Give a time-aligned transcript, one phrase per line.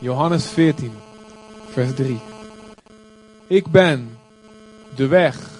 [0.00, 0.92] Johannes 14,
[1.68, 2.20] vers 3.
[3.46, 4.18] Ik ben
[4.94, 5.50] de weg.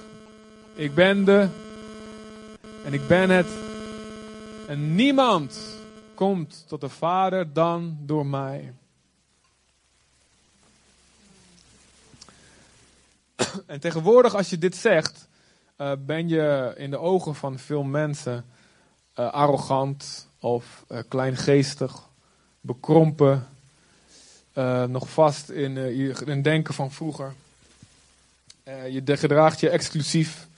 [0.74, 1.48] Ik ben de.
[2.84, 3.47] En ik ben het.
[4.68, 5.61] En niemand
[6.15, 8.73] komt tot de Vader dan door mij.
[13.66, 15.29] En tegenwoordig, als je dit zegt,
[15.79, 18.45] uh, ben je in de ogen van veel mensen
[19.18, 22.09] uh, arrogant of uh, kleingeestig,
[22.61, 23.48] bekrompen,
[24.88, 25.77] nog vast in,
[26.27, 27.32] in denken van vroeger.
[28.64, 30.48] je gedraagt je exclusief.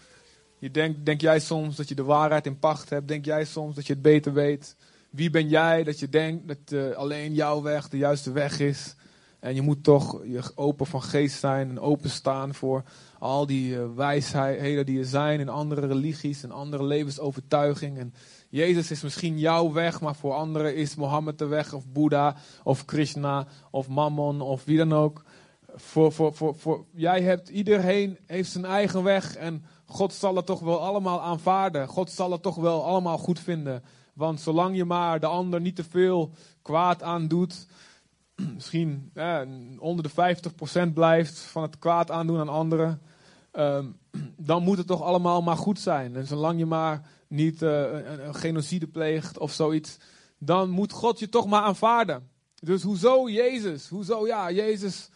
[0.58, 3.08] Je denkt, denk jij soms dat je de waarheid in pacht hebt?
[3.08, 4.76] Denk jij soms dat je het beter weet?
[5.10, 8.94] Wie ben jij dat je denkt dat alleen jouw weg de juiste weg is?
[9.42, 12.82] En je moet toch je open van geest zijn en openstaan voor
[13.18, 18.00] al die uh, wijsheden die er zijn in andere religies en andere levensovertuigingen.
[18.00, 18.14] En
[18.52, 22.84] Jezus is misschien jouw weg, maar voor anderen is Mohammed de weg, of Boeddha, of
[22.84, 25.24] Krishna, of Mammon, of wie dan ook.
[25.74, 30.46] Voor, voor, voor, voor, jij hebt, iedereen heeft zijn eigen weg en God zal het
[30.46, 31.88] toch wel allemaal aanvaarden.
[31.88, 33.82] God zal het toch wel allemaal goed vinden.
[34.14, 36.30] Want zolang je maar de ander niet te veel
[36.62, 37.66] kwaad aandoet,
[38.54, 39.40] misschien eh,
[39.78, 40.36] onder de
[40.90, 43.02] 50% blijft van het kwaad aandoen aan anderen,
[43.50, 43.86] ehm,
[44.36, 46.16] dan moet het toch allemaal maar goed zijn.
[46.16, 49.96] En zolang je maar niet uh, een, een, genocide pleegt of zoiets,
[50.38, 52.30] dan moet God je toch maar aanvaarden.
[52.54, 53.88] Dus hoezo Jezus?
[53.88, 55.08] Hoezo ja, Jezus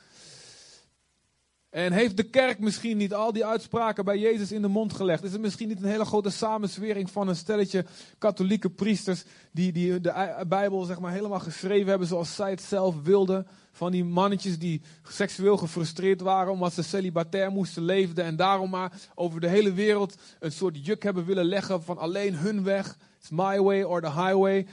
[1.76, 5.24] en heeft de kerk misschien niet al die uitspraken bij Jezus in de mond gelegd?
[5.24, 7.84] Is het misschien niet een hele grote samenswering van een stelletje
[8.18, 13.02] katholieke priesters die, die de Bijbel zeg maar, helemaal geschreven hebben zoals zij het zelf
[13.02, 13.46] wilden?
[13.72, 18.92] Van die mannetjes die seksueel gefrustreerd waren omdat ze celibatair moesten leven en daarom maar
[19.14, 22.96] over de hele wereld een soort juk hebben willen leggen van alleen hun weg.
[23.20, 24.66] It's my way or the highway.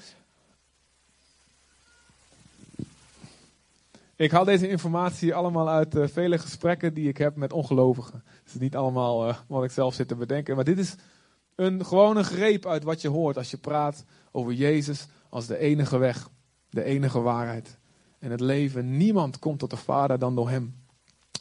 [4.24, 8.24] Ik haal deze informatie allemaal uit uh, vele gesprekken die ik heb met ongelovigen.
[8.44, 10.56] Het is niet allemaal uh, wat ik zelf zit te bedenken.
[10.56, 10.96] Maar dit is
[11.56, 15.98] een gewone greep uit wat je hoort als je praat over Jezus als de enige
[15.98, 16.30] weg,
[16.70, 17.78] de enige waarheid.
[18.20, 20.76] En het leven, niemand komt tot de Vader dan door Hem.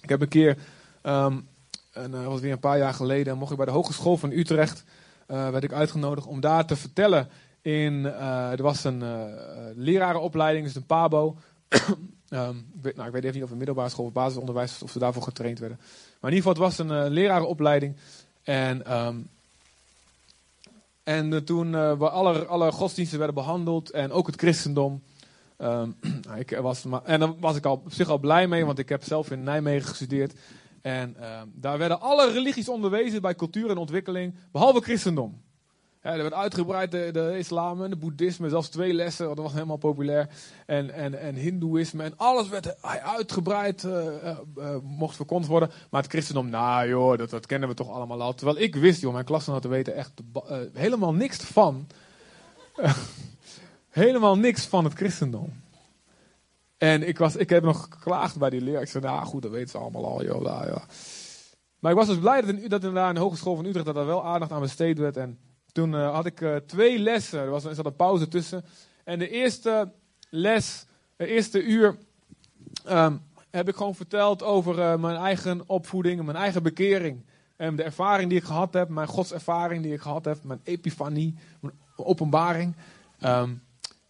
[0.01, 0.59] Ik heb een keer,
[1.03, 1.49] um,
[1.93, 4.85] en, dat was weer een paar jaar geleden, mocht ik bij de Hogeschool van Utrecht,
[5.27, 7.29] werd ik uitgenodigd om daar te vertellen.
[7.61, 9.05] In, er was een
[9.75, 11.37] lerarenopleiding, dus een PABO.
[12.35, 14.91] Um, ik, weet, nou, ik weet even niet of het middelbare school of basisonderwijs of
[14.91, 15.79] ze daarvoor getraind werden.
[16.21, 17.97] Maar in ieder geval, het was een uh, lerarenopleiding.
[18.43, 19.29] En, um,
[21.03, 25.03] en uh, toen uh, alle, alle godsdiensten werden behandeld en ook het christendom.
[25.59, 25.97] Um,
[26.39, 29.05] ik was, en daar was ik al, op zich al blij mee, want ik heb
[29.05, 30.35] zelf in Nijmegen gestudeerd.
[30.83, 31.17] En
[31.55, 35.41] daar werden alle religies onderwezen bij cultuur en ontwikkeling, behalve christendom.
[36.03, 39.77] Ja, er werd uitgebreid de, islam en de boeddhisme, zelfs twee lessen, dat was helemaal
[39.77, 40.29] populair.
[40.67, 45.71] En, en, en hindoeïsme en alles werd uitgebreid, uh, uh, uh, mocht verkondigd worden.
[45.91, 48.35] Maar het christendom, nou joh, dat, dat kennen we toch allemaal al.
[48.35, 50.13] Terwijl ik wist, joh, mijn klasgenoten weten echt
[50.73, 51.87] helemaal niks van.
[53.89, 55.63] helemaal niks van het christendom.
[56.79, 58.81] En ik, was, ik heb nog geklaagd bij die leer.
[58.81, 60.43] Ik zei, nou goed, dat weten ze allemaal al, joh.
[60.43, 60.83] Nou, ja.
[61.79, 64.07] Maar ik was dus blij dat, in, dat in de Hogeschool van Utrecht dat er
[64.07, 65.17] wel aandacht aan besteed werd.
[65.17, 65.39] En
[65.73, 67.41] toen uh, had ik uh, twee lessen.
[67.41, 68.65] Er, was, er zat een pauze tussen.
[69.05, 69.93] En de eerste
[70.31, 71.97] les, de eerste uur,
[72.89, 77.25] um, heb ik gewoon verteld over uh, mijn eigen opvoeding, mijn eigen bekering.
[77.57, 81.35] En de ervaring die ik gehad heb, mijn godservaring die ik gehad heb, mijn epifanie,
[81.61, 82.77] mijn openbaring.
[83.25, 83.63] Um,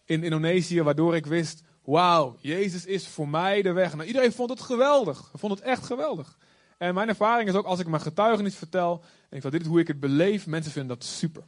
[0.05, 3.95] in Indonesië, waardoor ik wist, wauw, Jezus is voor mij de weg.
[3.95, 5.31] Nou, iedereen vond het geweldig.
[5.33, 6.37] Vond het echt geweldig.
[6.77, 9.79] En mijn ervaring is ook als ik mijn getuigenis vertel, en ik vertel, dit hoe
[9.79, 11.43] ik het beleef, mensen vinden dat super.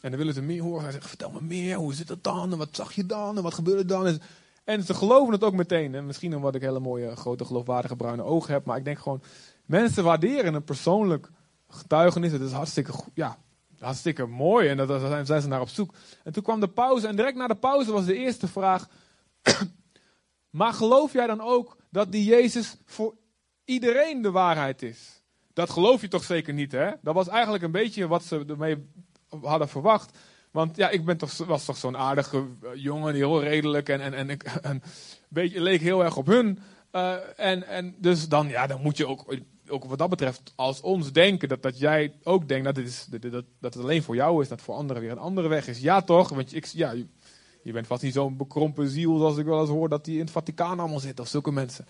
[0.00, 0.82] En dan willen ze meer horen.
[0.82, 2.52] Hij zegt, vertel me meer, hoe zit het dan?
[2.52, 3.36] En wat zag je dan?
[3.36, 4.20] En wat gebeurde dan?
[4.64, 5.94] En ze geloven het ook meteen.
[5.94, 8.64] En misschien omdat ik hele mooie, grote, geloofwaardige bruine ogen heb.
[8.64, 9.22] Maar ik denk gewoon,
[9.64, 11.30] mensen waarderen een persoonlijk
[11.68, 12.32] getuigenis.
[12.32, 13.38] Het is hartstikke, ja,
[13.78, 14.68] hartstikke mooi.
[14.68, 15.94] En daar zijn, zijn ze naar op zoek.
[16.24, 17.06] En toen kwam de pauze.
[17.06, 18.88] En direct na de pauze was de eerste vraag.
[20.60, 23.14] maar geloof jij dan ook dat die Jezus voor
[23.64, 25.22] iedereen de waarheid is?
[25.52, 26.90] Dat geloof je toch zeker niet, hè?
[27.02, 28.88] Dat was eigenlijk een beetje wat ze ermee
[29.42, 30.18] hadden verwacht.
[30.50, 34.14] Want ja, ik ben toch, was toch zo'n aardige eh, jongen, heel redelijk en, en,
[34.14, 34.82] en, en
[35.28, 36.58] beetje, leek heel erg op hun.
[36.92, 39.34] Uh, en, en dus dan, ja, dan moet je ook,
[39.68, 43.06] ook wat dat betreft als ons denken dat, dat jij ook denkt dat, dit is,
[43.10, 45.80] dat, dat, het alleen voor jou is, dat voor anderen weer een andere weg is.
[45.80, 46.94] Ja toch, want ik, ja,
[47.62, 50.20] je, bent vast niet zo'n bekrompen ziel zoals ik wel eens hoor dat die in
[50.20, 51.86] het Vaticaan allemaal zitten, of zulke mensen.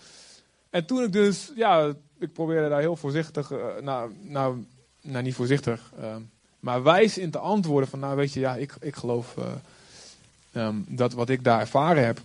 [0.69, 3.49] En toen ik dus, ja, ik probeerde daar heel voorzichtig,
[3.81, 4.65] nou, nou,
[5.01, 6.15] nou niet voorzichtig, uh,
[6.61, 10.85] maar wijs in te antwoorden van, nou weet je, ja, ik, ik geloof uh, um,
[10.87, 12.21] dat wat ik daar ervaren heb.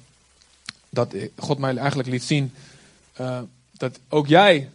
[0.88, 2.53] dat God mij eigenlijk liet zien
[3.21, 3.41] uh,
[3.73, 4.71] dat ook jij,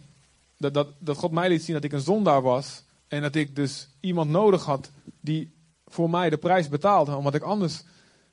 [0.56, 2.82] dat, dat, dat God mij liet zien dat ik een zondaar was.
[3.08, 5.52] En dat ik dus iemand nodig had die
[5.86, 7.16] voor mij de prijs betaalde.
[7.16, 7.82] Omdat ik anders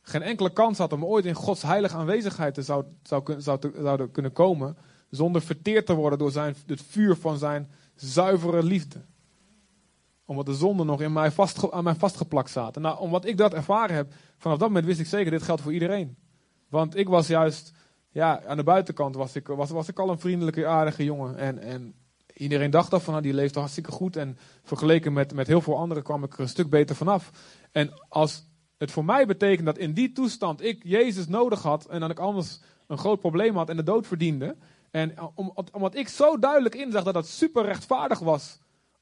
[0.02, 4.08] geen enkele kans had om ooit in Gods heilige aanwezigheid te zou, zou, zou, zou
[4.08, 4.78] kunnen komen.
[5.10, 9.02] Zonder verteerd te worden door zijn, het vuur van zijn zuivere liefde.
[10.30, 12.82] Omdat de zonde nog in mij vast, aan mij vastgeplakt zaten.
[12.82, 15.74] Nou, omdat ik dat ervaren heb, vanaf dat moment wist ik zeker, dit geldt voor
[15.74, 16.18] iedereen.
[16.68, 17.74] Want ik was juist,
[18.10, 21.38] ja, aan de buitenkant was ik, was, was ik al een vriendelijke, aardige jongen.
[21.38, 21.94] En, en
[22.34, 24.16] iedereen dacht al van, nou, die leefde hartstikke goed.
[24.16, 27.32] En vergeleken met, met heel veel anderen kwam ik er een stuk beter vanaf.
[27.72, 28.48] En als
[28.78, 32.20] het voor mij betekent dat in die toestand ik Jezus nodig had en dat ik
[32.20, 34.56] anders een groot probleem had en de dood verdiende.
[34.92, 38.60] En om, omdat ik zo duidelijk inzag dat dat super rechtvaardig was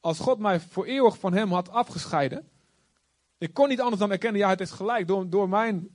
[0.07, 2.50] als God mij voor eeuwig van hem had afgescheiden.
[3.38, 5.92] Ik kon niet anders dan erkennen, ja het is gelijk door, door, mijn,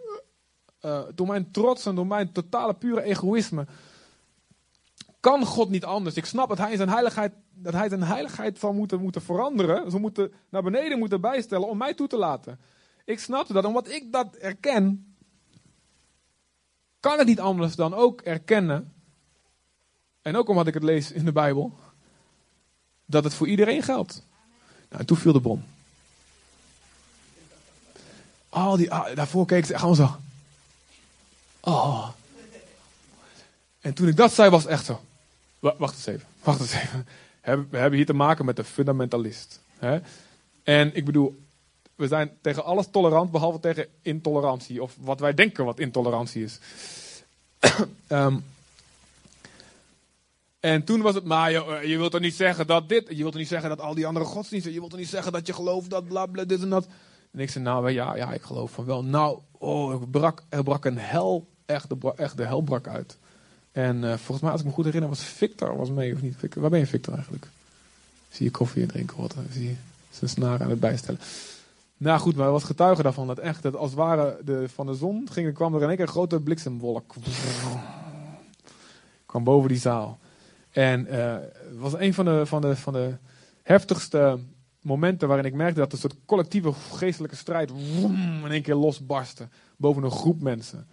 [0.82, 3.66] uh, door mijn trots en door mijn totale pure egoïsme.
[5.20, 6.16] Kan God niet anders?
[6.16, 9.90] Ik snap dat hij zijn heiligheid, dat hij zijn heiligheid zal moeten, moeten veranderen.
[9.90, 12.60] Ze moeten naar beneden moeten bijstellen om mij toe te laten.
[13.04, 15.14] Ik snapte dat, omdat ik dat erken,
[17.00, 18.92] kan het niet anders dan ook erkennen,
[20.22, 21.78] en ook omdat ik het lees in de Bijbel,
[23.12, 24.22] dat het voor iedereen geldt.
[24.88, 25.64] Nou, en toen viel de bom.
[28.48, 30.16] Al die, ah, daarvoor keek ze gewoon zo.
[31.60, 32.08] Oh.
[33.80, 35.00] En toen ik dat zei, was echt zo.
[35.58, 37.06] Wacht eens even, wacht eens even.
[37.70, 39.60] We hebben hier te maken met een fundamentalist.
[40.62, 41.42] En ik bedoel,
[41.94, 44.82] we zijn tegen alles tolerant, behalve tegen intolerantie.
[44.82, 46.58] Of wat wij denken wat intolerantie is.
[48.08, 48.44] um,
[50.62, 53.16] en toen was het, maar je, eh, je wilt toch niet zeggen dat dit, je
[53.16, 55.46] wilt toch niet zeggen dat al die andere godsdiensten, je wilt toch niet zeggen dat
[55.46, 56.86] je gelooft dat bla bla dit en dat.
[57.30, 59.04] En ik zei, nou ja, ja, ik geloof van wel.
[59.04, 63.18] Nou, oh, er brak, er brak een hel, echt de, echt de hel brak uit.
[63.72, 66.36] En uh, volgens mij, als ik me goed herinner, was Victor was mee of niet?
[66.54, 67.46] Waar ben je Victor eigenlijk?
[68.28, 69.34] Zie je koffie en drinken wat?
[69.50, 69.74] Zie je
[70.10, 71.20] zijn snaren aan het bijstellen.
[71.96, 74.86] Nou goed, maar hij was getuige daarvan dat echt, dat als het ware de, van
[74.86, 77.14] de zon ging, kwam er in één keer een grote bliksemwolk.
[79.26, 80.18] kwam boven die zaal.
[80.72, 83.16] En uh, het was een van de, van, de, van de
[83.62, 84.38] heftigste
[84.80, 90.02] momenten waarin ik merkte dat een soort collectieve geestelijke strijd in één keer losbarstte boven
[90.02, 90.86] een groep mensen.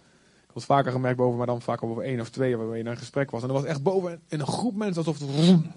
[0.46, 2.86] Ik was vaker gemerkt boven, maar dan vaker boven één of twee waar je in
[2.86, 3.42] een gesprek was.
[3.42, 5.72] En dat was echt boven in een groep mensen alsof het woem,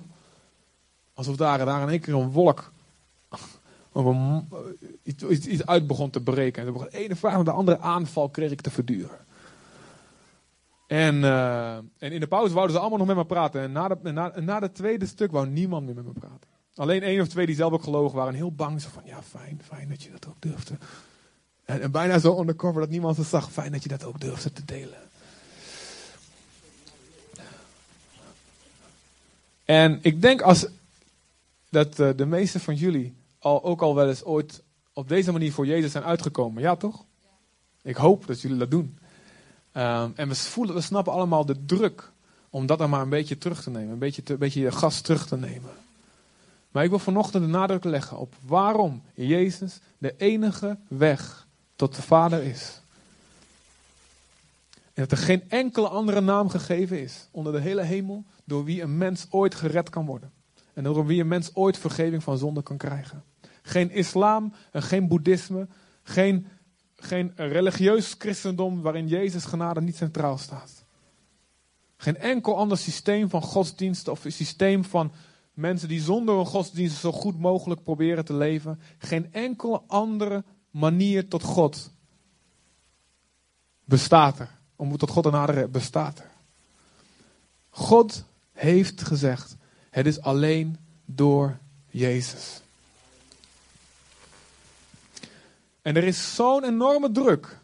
[1.13, 2.71] alsof daar, daar in één keer een wolk
[5.03, 6.67] iets, iets uit begon te breken.
[6.67, 9.17] En de ene vraag naar de andere aanval kreeg ik te verduren.
[10.93, 13.61] En, uh, en in de pauze wouden ze allemaal nog met me praten.
[13.61, 16.49] En na, de, na, na het tweede stuk wou niemand meer met me praten.
[16.75, 18.33] Alleen één of twee die zelf ook gelogen waren.
[18.33, 18.81] Heel bang.
[18.81, 20.77] Zo van, ja fijn, fijn dat je dat ook durfde.
[21.65, 23.51] En, bijna zo undercover dat niemand ze zag.
[23.51, 24.97] Fijn dat je dat ook durfde te delen.
[29.65, 30.67] En ik denk als
[31.69, 34.63] dat uh, de meeste van jullie al, ook al wel eens ooit
[34.93, 36.61] op deze manier voor Jezus zijn uitgekomen.
[36.61, 37.05] Ja, toch?
[37.81, 38.97] Ik hoop dat jullie dat doen.
[39.77, 42.11] Um, en we, voelen, we snappen allemaal de druk
[42.49, 43.91] om dat dan maar een beetje terug te nemen.
[43.91, 45.71] Een beetje, een beetje je gas terug te nemen.
[46.71, 52.01] Maar ik wil vanochtend de nadruk leggen op waarom Jezus de enige weg tot de
[52.01, 52.81] Vader is.
[54.93, 58.81] En dat er geen enkele andere naam gegeven is onder de hele hemel door wie
[58.81, 60.31] een mens ooit gered kan worden.
[60.73, 63.23] En door wie een mens ooit vergeving van zonde kan krijgen.
[63.61, 65.67] Geen islam en geen boeddhisme.
[66.03, 66.47] Geen,
[67.03, 70.85] geen religieus christendom waarin Jezus genade niet centraal staat.
[71.97, 75.11] Geen enkel ander systeem van godsdiensten of systeem van
[75.53, 78.79] mensen die zonder een godsdienst zo goed mogelijk proberen te leven.
[78.97, 81.91] Geen enkele andere manier tot God
[83.85, 84.49] bestaat er.
[84.75, 86.31] Om tot God te naderen bestaat er.
[87.69, 89.55] God heeft gezegd,
[89.89, 91.57] het is alleen door
[91.87, 92.62] Jezus.
[95.83, 97.57] En er is zo'n enorme druk.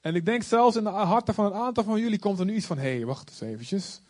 [0.00, 2.54] En ik denk zelfs in de harten van een aantal van jullie komt er nu
[2.54, 4.00] iets van: hé, hey, wacht eens eventjes.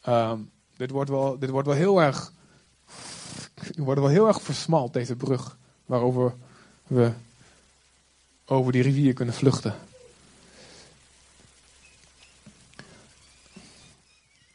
[0.00, 0.38] Ehm,
[0.76, 2.32] dit, wordt wel, dit wordt wel heel erg.
[3.76, 5.58] Wordt wel heel erg versmalt, deze brug.
[5.86, 6.34] Waarover
[6.86, 7.12] we
[8.44, 9.74] over die rivier kunnen vluchten.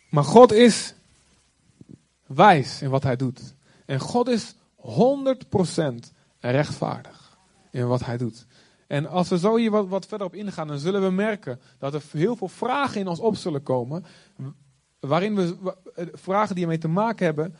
[0.09, 0.93] Maar God is
[2.25, 3.53] wijs in wat hij doet.
[3.85, 7.20] En God is 100% rechtvaardig
[7.71, 8.45] in wat hij doet.
[8.87, 11.93] En als we zo hier wat, wat verder op ingaan, dan zullen we merken dat
[11.93, 14.05] er heel veel vragen in ons op zullen komen.
[14.99, 15.75] Waarin we
[16.13, 17.55] vragen die ermee te maken hebben,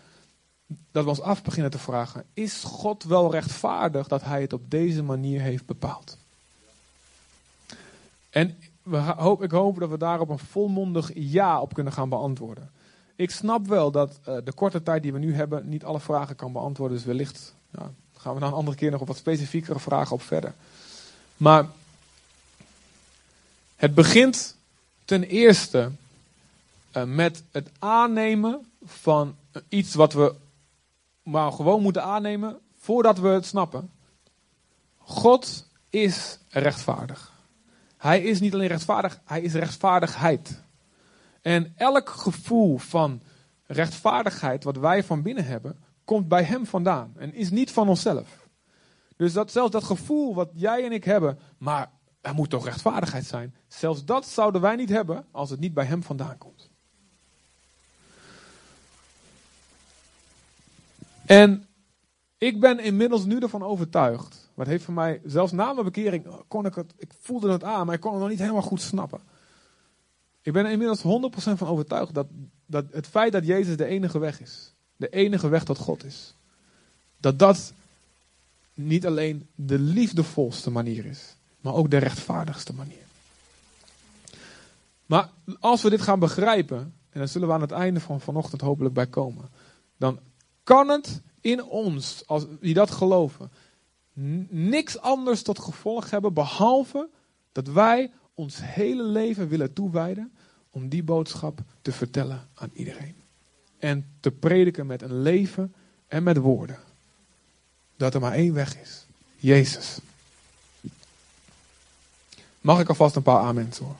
[0.91, 4.69] dat we ons af beginnen te vragen: is God wel rechtvaardig dat hij het op
[4.69, 6.17] deze manier heeft bepaald?
[8.29, 12.71] En we hoop, ik hoop dat we daarop een volmondig ja op kunnen gaan beantwoorden.
[13.15, 16.35] Ik snap wel dat uh, de korte tijd die we nu hebben niet alle vragen
[16.35, 16.97] kan beantwoorden.
[16.97, 17.91] Dus wellicht ja,
[18.21, 20.53] gaan we dan een andere keer nog op wat specifiekere vragen op verder.
[21.37, 21.67] Maar
[23.75, 24.55] het begint
[25.05, 25.91] ten eerste
[26.93, 29.35] uh, met het aannemen van
[29.69, 30.35] iets wat we
[31.23, 33.91] maar gewoon moeten aannemen voordat we het snappen.
[34.97, 37.31] God is rechtvaardig.
[37.97, 40.61] Hij is niet alleen rechtvaardig, hij is rechtvaardigheid.
[41.41, 43.21] En elk gevoel van
[43.65, 48.47] rechtvaardigheid wat wij van binnen hebben, komt bij hem vandaan en is niet van onszelf.
[49.15, 51.91] Dus dat, zelfs dat gevoel wat jij en ik hebben, maar
[52.21, 53.55] er moet toch rechtvaardigheid zijn.
[53.67, 56.69] Zelfs dat zouden wij niet hebben als het niet bij hem vandaan komt.
[61.25, 61.67] En
[62.37, 64.51] ik ben inmiddels nu ervan overtuigd.
[64.53, 67.85] Wat heeft voor mij, zelfs na mijn bekering, kon ik het, ik voelde het aan,
[67.85, 69.19] maar ik kon het nog niet helemaal goed snappen.
[70.41, 71.03] Ik ben inmiddels 100%
[71.35, 72.27] van overtuigd dat,
[72.65, 74.70] dat het feit dat Jezus de enige weg is,
[75.01, 76.33] de enige weg tot God is,
[77.17, 77.73] dat dat
[78.73, 83.05] niet alleen de liefdevolste manier is, maar ook de rechtvaardigste manier.
[85.05, 85.29] Maar
[85.59, 86.77] als we dit gaan begrijpen,
[87.09, 89.49] en daar zullen we aan het einde van vanochtend hopelijk bij komen,
[89.97, 90.19] dan
[90.63, 93.51] kan het in ons, als die dat geloven,
[94.49, 97.09] niks anders tot gevolg hebben behalve
[97.51, 100.31] dat wij ons hele leven willen toewijden
[100.69, 103.20] om die boodschap te vertellen aan iedereen.
[103.81, 105.73] En te prediken met een leven
[106.07, 106.77] en met woorden.
[107.97, 109.05] Dat er maar één weg is.
[109.37, 109.97] Jezus.
[112.61, 113.95] Mag ik alvast een paar amens horen?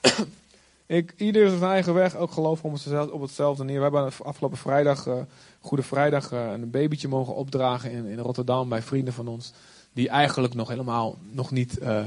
[0.86, 2.74] Ik, ieder zijn eigen weg, ook geloof om
[3.10, 3.76] op hetzelfde neer.
[3.76, 5.14] We hebben afgelopen vrijdag, uh,
[5.60, 9.52] Goede Vrijdag, uh, een babytje mogen opdragen in, in Rotterdam bij vrienden van ons.
[9.92, 12.06] Die eigenlijk nog helemaal nog niet uh,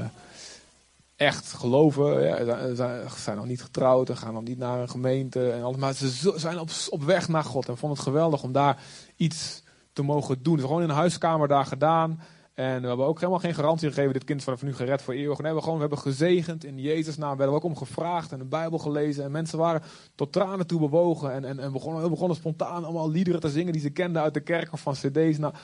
[1.22, 2.22] echt geloven.
[2.22, 5.50] Ja, zijn, zijn nog niet getrouwd en gaan nog niet naar een gemeente.
[5.50, 6.58] En alles, maar ze zijn
[6.90, 8.82] op, weg naar God en vonden het geweldig om daar
[9.16, 9.62] iets
[9.92, 10.60] te mogen doen.
[10.60, 12.20] Gewoon in een huiskamer daar gedaan.
[12.54, 15.14] En we hebben ook helemaal geen garantie gegeven, dit kind is vanaf nu gered voor
[15.14, 15.28] eeuwig.
[15.28, 17.32] Nee, we, hebben gewoon, we hebben gezegend in Jezus' naam.
[17.32, 19.24] We hebben ook om gevraagd en de Bijbel gelezen.
[19.24, 19.82] En mensen waren
[20.14, 21.32] tot tranen toe bewogen.
[21.32, 24.40] En, en, en begonnen, begonnen spontaan allemaal liederen te zingen die ze kenden uit de
[24.40, 25.38] kerk of van cd's.
[25.38, 25.54] Nou,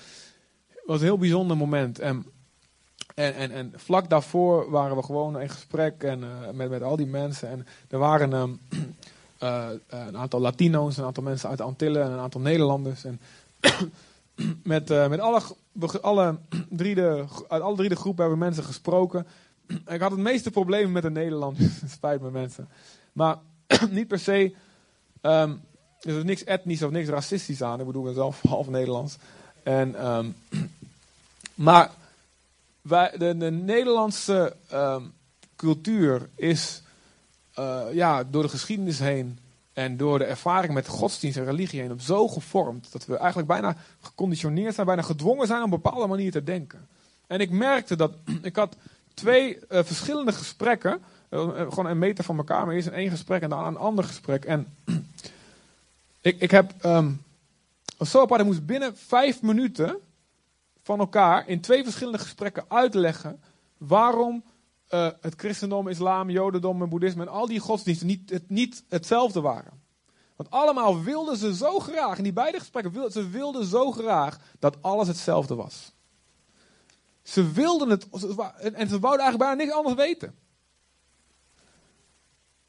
[0.69, 1.99] het was een heel bijzonder moment.
[1.99, 2.27] En,
[3.19, 6.97] en, en, en vlak daarvoor waren we gewoon in gesprek en, uh, met, met al
[6.97, 7.49] die mensen.
[7.49, 8.61] En er waren um,
[9.43, 13.05] uh, een aantal Latino's, een aantal mensen uit de Antillen en een aantal Nederlanders.
[13.05, 13.21] En
[14.63, 15.41] met, met alle,
[16.01, 16.39] alle,
[16.71, 19.27] drie de, uit alle drie de groepen hebben we mensen gesproken.
[19.87, 21.73] Ik had het meeste problemen met de Nederlanders.
[21.97, 22.69] Spijt me mensen.
[23.13, 23.37] Maar
[23.91, 24.55] niet per se.
[25.23, 25.61] Um,
[26.01, 27.81] er is niks etnisch of niks racistisch aan.
[27.81, 29.17] Ik bedoel, ik zelf half Nederlands.
[29.63, 30.35] En, um,
[31.55, 31.91] maar
[32.83, 35.13] de, de Nederlandse um,
[35.57, 36.83] cultuur is
[37.59, 39.39] uh, ja, door de geschiedenis heen
[39.73, 43.77] en door de ervaring met godsdienst en religie heen zo gevormd dat we eigenlijk bijna
[44.01, 46.89] geconditioneerd zijn, bijna gedwongen zijn om op een bepaalde manier te denken.
[47.27, 48.77] En ik merkte dat ik had
[49.15, 53.43] twee uh, verschillende gesprekken, uh, gewoon een meter van elkaar, maar eerst in één gesprek
[53.43, 54.45] en dan een ander gesprek.
[54.45, 54.67] En
[56.21, 57.23] ik, ik heb um,
[58.07, 59.97] zo apart, moest binnen vijf minuten
[60.89, 63.43] van elkaar in twee verschillende gesprekken uitleggen
[63.79, 64.45] waarom
[64.91, 69.83] uh, het christendom, islam, jodendom en boeddhisme en al die godsdiensten niet, niet hetzelfde waren.
[70.37, 74.39] Want allemaal wilden ze zo graag, in die beide gesprekken, wilden, ze wilden zo graag
[74.59, 75.93] dat alles hetzelfde was.
[77.23, 78.09] Ze wilden het,
[78.59, 80.35] en ze wouden eigenlijk bijna niks anders weten.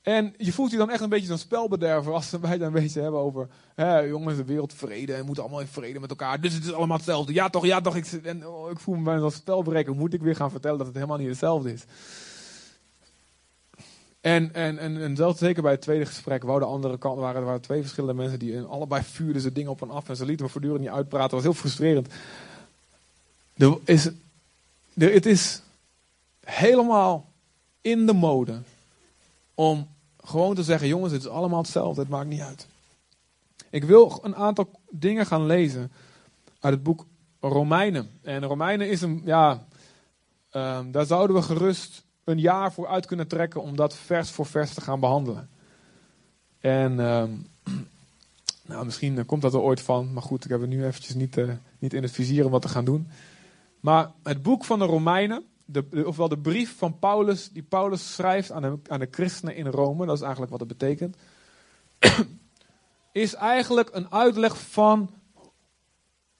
[0.01, 3.01] En je voelt je dan echt een beetje zo'n spelbederver als wij het een beetje
[3.01, 6.41] hebben over, hè, jongens, de wereld vrede en moeten allemaal in vrede met elkaar.
[6.41, 7.33] Dus het is allemaal hetzelfde.
[7.33, 7.95] Ja toch, ja toch.
[7.95, 9.95] Ik, en, oh, ik voel me bijna als spelbreker.
[9.95, 11.85] Moet ik weer gaan vertellen dat het helemaal niet hetzelfde is.
[14.21, 17.45] En, en, en, en zelfs zeker bij het tweede gesprek, wou de andere kant, waren,
[17.45, 20.45] waren twee verschillende mensen die allebei vuurden ze dingen op en af en ze lieten
[20.45, 21.29] me voortdurend niet uitpraten.
[21.29, 22.13] Dat was heel frustrerend.
[23.57, 24.05] Er is,
[24.93, 25.61] er, het is
[26.43, 27.29] helemaal
[27.81, 28.61] in de mode
[29.59, 29.87] om
[30.17, 32.67] gewoon te zeggen, jongens, het is allemaal hetzelfde, het maakt niet uit.
[33.69, 35.91] Ik wil een aantal dingen gaan lezen
[36.59, 37.05] uit het boek
[37.39, 38.19] Romeinen.
[38.21, 39.65] En Romeinen is een, ja,
[40.51, 44.45] um, daar zouden we gerust een jaar voor uit kunnen trekken om dat vers voor
[44.45, 45.49] vers te gaan behandelen.
[46.59, 47.47] En um,
[48.67, 51.37] nou, misschien komt dat er ooit van, maar goed, ik heb het nu eventjes niet,
[51.37, 53.07] uh, niet in het vizier om wat te gaan doen.
[53.79, 58.51] Maar het boek van de Romeinen, de, ofwel de brief van Paulus, die Paulus schrijft
[58.51, 61.17] aan de, aan de christenen in Rome, dat is eigenlijk wat het betekent,
[63.11, 65.09] is eigenlijk een uitleg van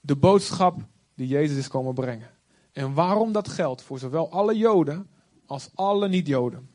[0.00, 0.80] de boodschap
[1.14, 2.30] die Jezus is komen brengen.
[2.72, 5.10] En waarom dat geldt voor zowel alle Joden
[5.46, 6.70] als alle niet-Joden.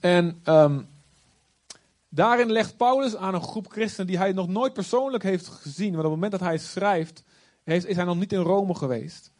[0.00, 0.88] En um,
[2.08, 5.92] daarin legt Paulus aan een groep christenen die hij nog nooit persoonlijk heeft gezien.
[5.92, 7.22] Want op het moment dat hij schrijft,
[7.64, 9.32] heeft, is hij nog niet in Rome geweest.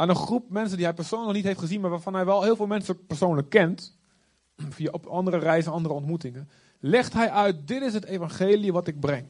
[0.00, 2.56] Aan een groep mensen die hij persoonlijk niet heeft gezien, maar waarvan hij wel heel
[2.56, 3.98] veel mensen persoonlijk kent.
[4.76, 6.50] Via op andere reizen, andere ontmoetingen.
[6.78, 9.26] Legt hij uit, dit is het evangelie wat ik breng.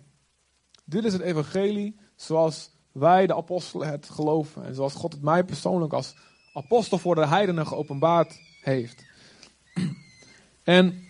[0.85, 4.65] Dit is het evangelie zoals wij de apostelen het geloven.
[4.65, 6.15] En zoals God het mij persoonlijk als
[6.55, 9.05] apostel voor de heidenen geopenbaard heeft.
[10.63, 11.05] En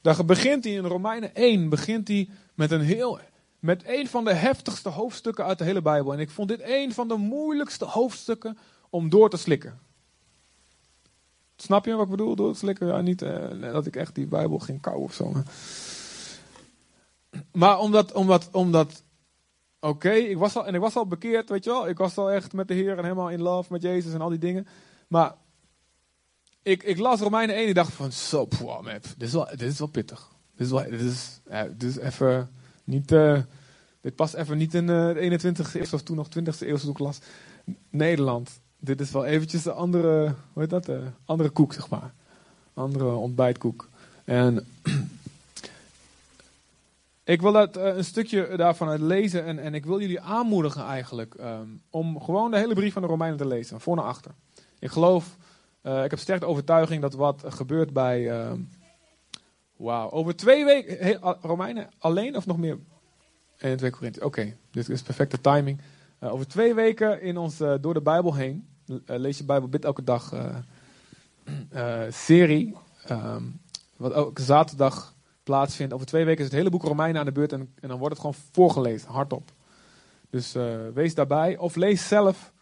[0.00, 3.20] daar begint hij in Romeinen 1, begint hij met een heel,
[3.58, 6.12] met een van de heftigste hoofdstukken uit de hele Bijbel.
[6.12, 8.58] En ik vond dit een van de moeilijkste hoofdstukken
[8.90, 9.80] om door te slikken.
[11.56, 12.36] Snap je wat ik bedoel?
[12.36, 12.86] Door te slikken?
[12.86, 15.32] Ja, niet eh, dat ik echt die Bijbel ging kauwen of zo.
[17.52, 19.02] Maar omdat, omdat, omdat
[19.80, 21.88] oké, ik was al, en ik was al bekeerd, weet je wel.
[21.88, 24.28] Ik was al echt met de Heer en helemaal in love met Jezus en al
[24.28, 24.66] die dingen.
[25.08, 25.34] Maar
[26.62, 29.62] ik, ik las Romeinen 1 en dacht van, zo, wow, man, dit, is wel, dit
[29.62, 30.28] is wel pittig.
[30.56, 31.40] Dit is, wel, dit is,
[31.76, 32.50] dit is even
[32.88, 33.38] niet, uh,
[34.00, 36.90] dit past even niet in uh, de 21ste eeuw of toen nog 20ste eeuw toen
[36.90, 37.18] ik las.
[37.90, 38.60] Nederland.
[38.78, 42.12] Dit is wel eventjes de andere, hoe heet dat, de andere koek, zeg maar.
[42.74, 43.88] Andere ontbijtkoek.
[44.24, 44.66] En
[47.24, 51.34] ik wil dat, een stukje daarvan uit lezen en, en ik wil jullie aanmoedigen eigenlijk
[51.40, 54.30] um, om gewoon de hele brief van de Romeinen te lezen, voor naar achter.
[54.78, 55.36] Ik geloof
[55.82, 58.20] ik heb sterk de overtuiging dat wat gebeurt bij.
[58.20, 58.52] Uh,
[59.78, 61.18] Wauw, over twee weken.
[61.40, 62.78] Romeinen alleen of nog meer?
[63.58, 64.24] En 2 Korinthe.
[64.24, 65.80] Oké, dit is perfecte timing.
[66.20, 68.68] Uh, over twee weken in ons Door de Bijbel heen.
[69.06, 70.34] lees je Bijbel bid elke dag.
[72.08, 72.76] serie.
[73.10, 73.60] Um,
[73.96, 75.94] wat elke zaterdag plaatsvindt.
[75.94, 77.52] Over twee weken is het hele boek Romeinen aan de beurt.
[77.52, 79.52] En, dan wordt het gewoon voorgelezen, hardop.
[80.30, 80.52] Dus
[80.94, 81.56] wees daarbij.
[81.56, 82.52] Of lees zelf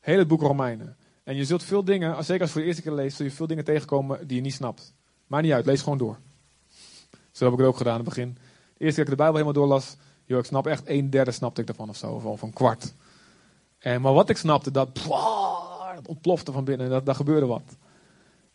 [0.00, 0.96] heel het boek Romeinen.
[1.24, 3.32] En je zult veel dingen, zeker als je voor de eerste keer leest, zul je
[3.32, 4.94] veel dingen tegenkomen die je niet snapt.
[5.26, 6.18] Maar niet uit, lees gewoon door.
[7.32, 8.38] Zo heb ik het ook gedaan in het begin.
[8.76, 11.30] De eerste keer dat ik de Bijbel helemaal doorlas, joh, ik snap echt een derde
[11.30, 12.92] snapte ik ervan of zo, of, een kwart.
[13.78, 17.76] En, maar wat ik snapte, dat, dat ontplofte van binnen, dat, daar gebeurde wat.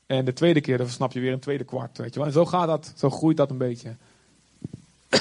[0.05, 2.27] En de tweede keer, dan snap je weer een tweede kwart, weet je wel.
[2.27, 3.95] En zo gaat dat, zo groeit dat een beetje.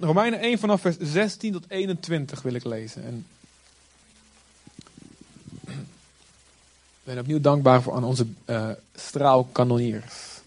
[0.00, 3.04] Romeinen 1 vanaf vers 16 tot 21 wil ik lezen.
[3.04, 3.26] En
[7.04, 10.39] ben opnieuw dankbaar voor aan onze uh, straalkanoniers.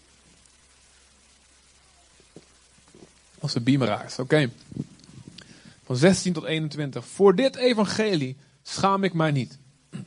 [3.44, 4.50] Onze beameraars, oké.
[5.84, 7.06] Van 16 tot 21.
[7.06, 9.58] Voor dit evangelie schaam ik mij niet,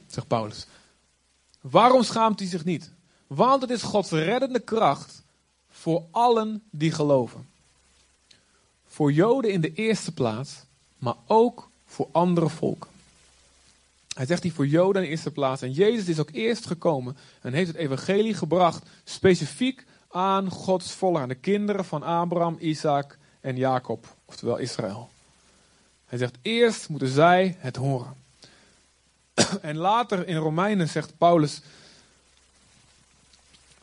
[0.08, 0.68] zegt Paulus.
[1.62, 2.92] Waarom schaamt hij zich niet?
[3.28, 5.24] Want het is Gods reddende kracht
[5.70, 7.48] voor allen die geloven.
[8.88, 10.64] Voor Joden in de eerste plaats,
[10.98, 12.90] maar ook voor andere volken.
[14.14, 15.62] Hij zegt hier voor Joden in de eerste plaats.
[15.62, 21.18] En Jezus is ook eerst gekomen en heeft het evangelie gebracht specifiek aan Gods volk,
[21.18, 25.10] aan de kinderen van Abraham, Isaac en Jacob, oftewel Israël.
[26.06, 28.16] Hij zegt eerst moeten zij het horen.
[29.62, 31.62] En later in Romeinen zegt Paulus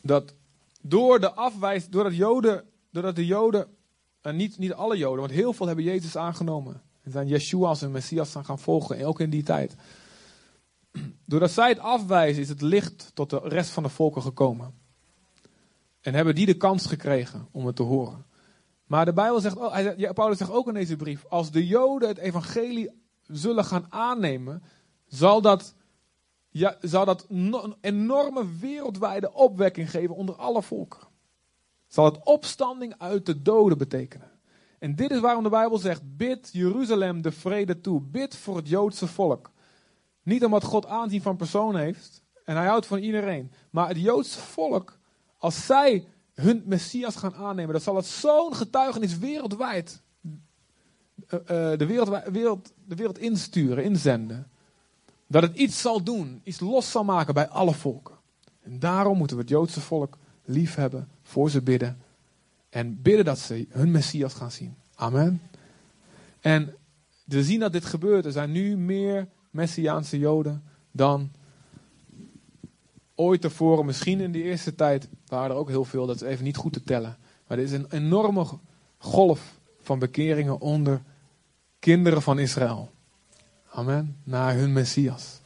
[0.01, 0.33] dat
[0.81, 3.67] door de afwijs, doordat Joden, doordat de Joden,
[4.21, 6.81] en niet, niet alle Joden, want heel veel hebben Jezus aangenomen.
[7.03, 9.75] En zijn Yeshua als een Messias gaan volgen, ook in die tijd.
[11.25, 14.73] Doordat zij het afwijzen, is het licht tot de rest van de volken gekomen.
[16.01, 18.25] En hebben die de kans gekregen om het te horen.
[18.85, 21.67] Maar de Bijbel zegt, oh, hij ja, Paulus zegt ook in deze brief, als de
[21.67, 22.89] Joden het evangelie
[23.21, 24.63] zullen gaan aannemen,
[25.05, 25.75] zal dat,
[26.49, 31.07] ja, zal dat een enorme wereldwijde opwekking geven onder alle volken.
[31.87, 34.31] Zal het opstanding uit de doden betekenen.
[34.79, 38.69] En dit is waarom de Bijbel zegt, bid Jeruzalem de vrede toe, bid voor het
[38.69, 39.51] Joodse volk.
[40.23, 42.23] Niet omdat God aanzien van persoon heeft.
[42.43, 43.51] En hij houdt van iedereen.
[43.69, 44.99] Maar het Joodse volk,
[45.37, 50.01] als zij hun Messias gaan aannemen, dan zal het zo'n getuigenis wereldwijd
[51.29, 51.37] uh,
[51.77, 54.47] de, wereld, wereld, de wereld insturen, inzenden.
[55.27, 58.15] Dat het iets zal doen, iets los zal maken bij alle volken.
[58.61, 62.01] En daarom moeten we het Joodse volk lief hebben, voor ze bidden.
[62.69, 64.75] En bidden dat ze hun Messias gaan zien.
[64.95, 65.41] Amen.
[66.41, 66.75] En
[67.23, 68.25] we zien dat dit gebeurt.
[68.25, 71.31] Er zijn nu meer Messiaanse Joden dan
[73.15, 73.85] ooit tevoren.
[73.85, 76.73] Misschien in de eerste tijd waren er ook heel veel, dat is even niet goed
[76.73, 77.17] te tellen.
[77.47, 78.45] Maar er is een enorme
[78.97, 81.01] golf van bekeringen onder
[81.79, 82.91] kinderen van Israël.
[83.71, 84.17] Amen.
[84.23, 85.39] Naar hun Messias.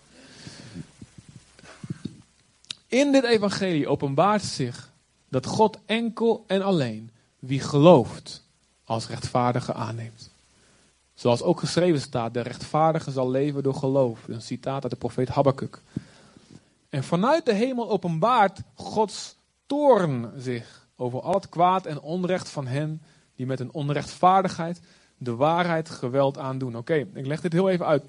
[2.87, 4.91] In dit evangelie openbaart zich
[5.27, 8.43] dat God enkel en alleen wie gelooft
[8.83, 10.29] als rechtvaardige aanneemt.
[11.13, 14.27] Zoals ook geschreven staat, de rechtvaardige zal leven door geloof.
[14.27, 15.81] Een citaat uit de profeet Habakkuk.
[16.89, 19.35] En vanuit de hemel openbaart Gods
[19.69, 23.01] toorn zich over al het kwaad en onrecht van hen
[23.35, 24.81] die met een onrechtvaardigheid
[25.17, 26.77] de waarheid geweld aandoen.
[26.77, 28.03] Oké, ik leg dit heel even uit.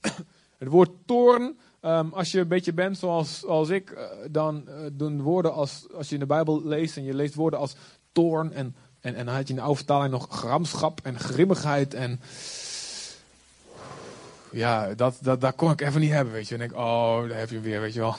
[0.58, 4.74] Het woord toorn, ehm, als je een beetje bent zoals, zoals ik, uh, dan uh,
[4.92, 7.76] doen woorden als, als je in de Bijbel leest en je leest woorden als
[8.12, 11.94] toorn en, en, en dan had je in de oude vertaling nog gramschap en grimmigheid
[11.94, 12.20] en
[14.50, 16.54] ja, dat, dat, dat kon ik even niet hebben, weet je.
[16.54, 18.16] En ik, oh, daar heb je weer, weet je wel.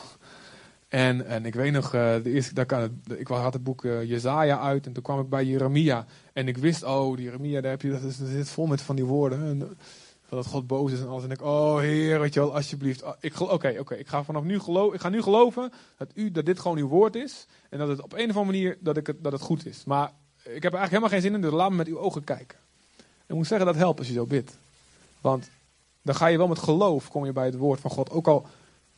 [0.87, 4.59] En, en ik weet nog, uh, de eerste, kan ik had het boek uh, Jezaja
[4.59, 6.05] uit en toen kwam ik bij Jeremia.
[6.33, 8.95] En ik wist, oh, die Jeremia, daar heb je, dat, is, zit vol met van
[8.95, 9.43] die woorden.
[9.43, 9.77] En,
[10.27, 11.23] van dat God boos is en alles.
[11.23, 13.03] En ik, oh Heer, weet je wel, alsjeblieft.
[13.03, 16.45] Oh, oké, oké, ik ga vanaf nu geloven, ik ga nu geloven dat, u, dat
[16.45, 17.47] dit gewoon uw woord is.
[17.69, 19.83] En dat het op een of andere manier, dat, ik het, dat het goed is.
[19.85, 20.11] Maar
[20.43, 22.57] ik heb er eigenlijk helemaal geen zin in, dus laat me met uw ogen kijken.
[22.97, 24.57] En ik moet zeggen, dat helpt als je zo bidt.
[25.21, 25.49] Want
[26.01, 28.11] dan ga je wel met geloof, kom je bij het woord van God.
[28.11, 28.45] Ook al,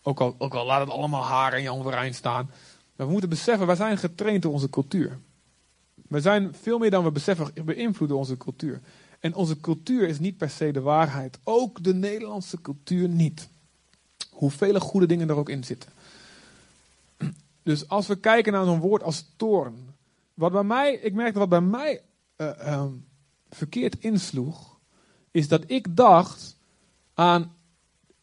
[0.09, 2.51] ook al, ook al laat het allemaal haar en Jan Verijn staan.
[2.95, 5.19] Maar we moeten beseffen, wij zijn getraind door onze cultuur.
[6.07, 8.81] We zijn veel meer dan we beseffen beïnvloed door onze cultuur.
[9.19, 11.39] En onze cultuur is niet per se de waarheid.
[11.43, 13.49] Ook de Nederlandse cultuur niet.
[14.29, 15.89] Hoeveel goede dingen er ook in zitten.
[17.63, 19.95] Dus als we kijken naar zo'n woord als toorn.
[20.33, 22.01] Wat bij mij, ik merkte wat bij mij
[22.37, 22.85] uh, uh,
[23.49, 24.77] verkeerd insloeg.
[25.31, 26.57] Is dat ik dacht
[27.13, 27.55] aan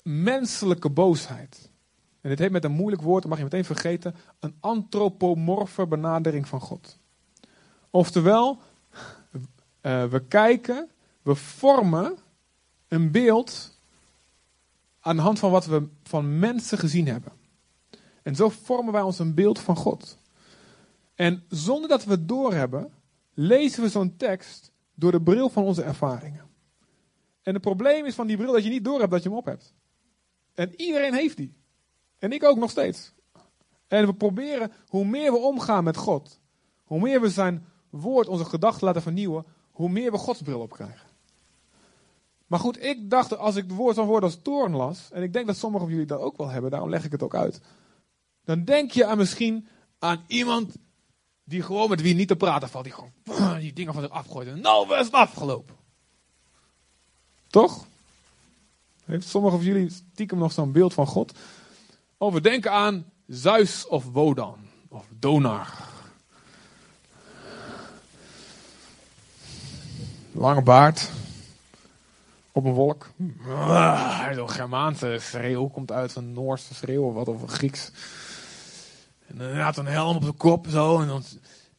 [0.03, 1.71] menselijke boosheid.
[2.21, 4.15] En dit heet met een moeilijk woord, dat mag je meteen vergeten.
[4.41, 6.99] Een antropomorfe benadering van God.
[7.91, 8.61] Oftewel,
[9.83, 10.91] uh, we kijken,
[11.23, 12.19] we vormen
[12.89, 13.79] een beeld
[15.01, 17.33] aan de hand van wat we van mensen gezien hebben.
[18.23, 20.19] En zo vormen wij ons een beeld van God.
[21.15, 22.93] En zonder dat we het doorhebben,
[23.35, 26.45] lezen we zo'n tekst door de bril van onze ervaringen.
[27.43, 29.45] En het probleem is van die bril dat je niet doorhebt dat je hem op
[29.45, 29.75] hebt.
[30.55, 31.55] En iedereen heeft die.
[32.19, 33.13] En ik ook nog steeds.
[33.89, 36.41] En we proberen, hoe meer we omgaan met God,
[36.85, 41.07] hoe meer we zijn woord, onze gedachten laten vernieuwen, hoe meer we Gods bril opkrijgen.
[42.47, 45.33] Maar goed, ik dacht als ik het woord van woord als toorn las, en ik
[45.33, 47.61] denk dat sommigen van jullie dat ook wel hebben, daarom leg ik het ook uit.
[48.45, 50.77] Dan denk je aan misschien aan iemand
[51.45, 53.13] die gewoon met wie niet te praten valt, die gewoon
[53.61, 54.49] die dingen van zich afgooit.
[54.49, 55.77] En nou, is het afgelopen.
[57.47, 57.87] Toch?
[59.05, 61.39] Heeft sommigen van jullie stiekem nog zo'n beeld van God?
[62.19, 65.69] Of we denken aan Zeus of Wodan of Donar.
[70.33, 71.11] Lange baard.
[72.53, 73.11] Op een wolk.
[73.49, 77.91] Ah, Zo'n Germaanse schreeuw komt uit een Noorse schreeuw of wat, of een Grieks.
[79.27, 81.01] En dan had een helm op de kop zo.
[81.01, 81.23] En, dan,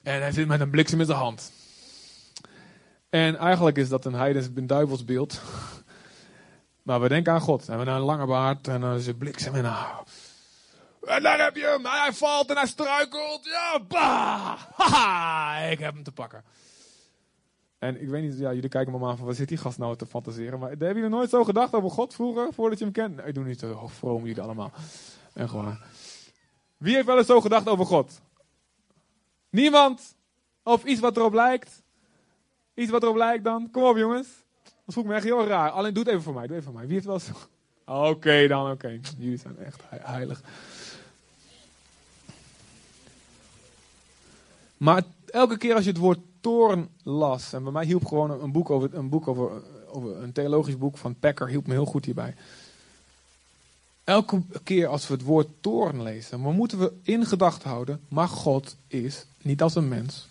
[0.04, 1.52] en hij zit met een bliksem in zijn hand.
[3.10, 5.42] En eigenlijk is dat een heidens een duivelsbeeld.
[6.82, 7.62] Maar we denken aan God.
[7.62, 10.06] En we hebben een lange baard en dan is bliksem en nou.
[11.08, 11.86] En daar heb je hem.
[11.86, 13.46] Hij valt en hij struikelt.
[13.46, 14.62] Ja, bah!
[14.76, 16.44] Haha, ik heb hem te pakken.
[17.80, 19.78] En ik weet niet, ja, jullie kijken me maar aan van waar zit die gast
[19.78, 20.60] nou te fantaseren.
[20.60, 23.16] Maar hebben jullie nooit zo gedacht over God vroeger, voordat je hem kent?
[23.16, 24.72] Nee, ik doe niet zo vroom jullie allemaal.
[25.34, 25.78] En gewoon.
[26.78, 28.22] Wie heeft wel eens zo gedacht over God?
[29.50, 30.16] Niemand?
[30.64, 31.84] Of iets wat erop lijkt?
[32.74, 33.72] Iets wat erop lijkt dan?
[33.72, 34.28] Kom op jongens.
[34.64, 35.70] Dat voel ik me echt heel raar.
[35.70, 36.48] Alleen doe het even voor mij.
[36.48, 36.86] Doe even voor mij.
[36.86, 37.34] Wie heeft wel zo...
[37.86, 39.00] Oké dan, oké.
[39.18, 40.42] Jullie zijn echt heilig.
[44.78, 48.52] Maar elke keer als je het woord toorn las, en bij mij hielp gewoon een
[48.52, 49.52] boek over, een boek over,
[49.88, 52.36] over een theologisch boek van Packer, hielp me heel goed hierbij.
[54.04, 58.28] Elke keer als we het woord toorn lezen, dan moeten we in gedachten houden, maar
[58.28, 60.28] God is niet als een mens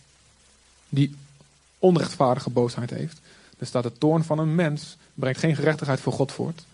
[0.89, 1.15] die
[1.79, 3.21] onrechtvaardige boosheid heeft.
[3.59, 6.65] Er staat de toorn van een mens, brengt geen gerechtigheid voor God voort.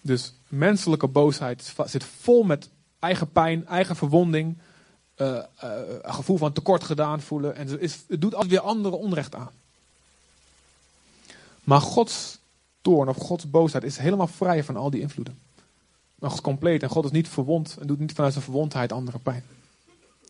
[0.00, 2.68] Dus menselijke boosheid zit vol met
[2.98, 4.58] eigen pijn, eigen verwonding,
[5.20, 5.42] uh, uh,
[6.02, 7.54] een gevoel van tekort gedaan voelen.
[7.54, 9.50] En het, is, het doet altijd weer anderen onrecht aan.
[11.64, 12.38] Maar Gods
[12.82, 15.38] toorn of Gods boosheid is helemaal vrij van al die invloeden.
[16.20, 19.44] Is compleet en God is niet verwond en doet niet vanuit zijn verwondheid andere pijn.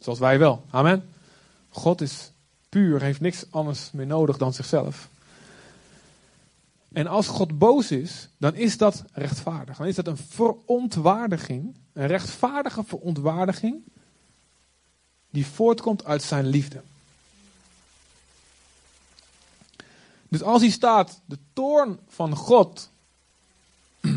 [0.01, 0.65] Zoals wij wel.
[0.71, 1.09] Amen.
[1.69, 2.31] God is
[2.69, 5.09] puur, heeft niks anders meer nodig dan zichzelf.
[6.93, 9.77] En als God boos is, dan is dat rechtvaardig.
[9.77, 13.83] Dan is dat een verontwaardiging, een rechtvaardige verontwaardiging,
[15.31, 16.83] die voortkomt uit zijn liefde.
[20.29, 22.91] Dus als hier staat, de toorn van God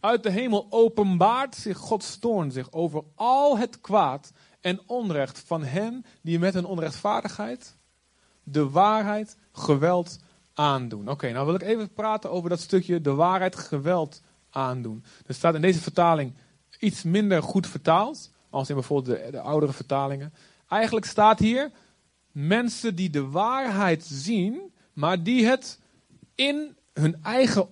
[0.00, 5.62] uit de hemel openbaart zich Gods toorn zich over al het kwaad en onrecht van
[5.62, 7.76] hen die met hun onrechtvaardigheid
[8.42, 10.18] de waarheid geweld
[10.54, 11.08] aandoen.
[11.08, 15.04] Oké, nou wil ik even praten over dat stukje de waarheid geweld aandoen.
[15.26, 16.34] Er staat in deze vertaling
[16.78, 20.32] iets minder goed vertaald, als in bijvoorbeeld de, de oudere vertalingen.
[20.68, 21.70] Eigenlijk staat hier
[22.32, 25.78] mensen die de waarheid zien, maar die het
[26.34, 27.68] in hun eigen,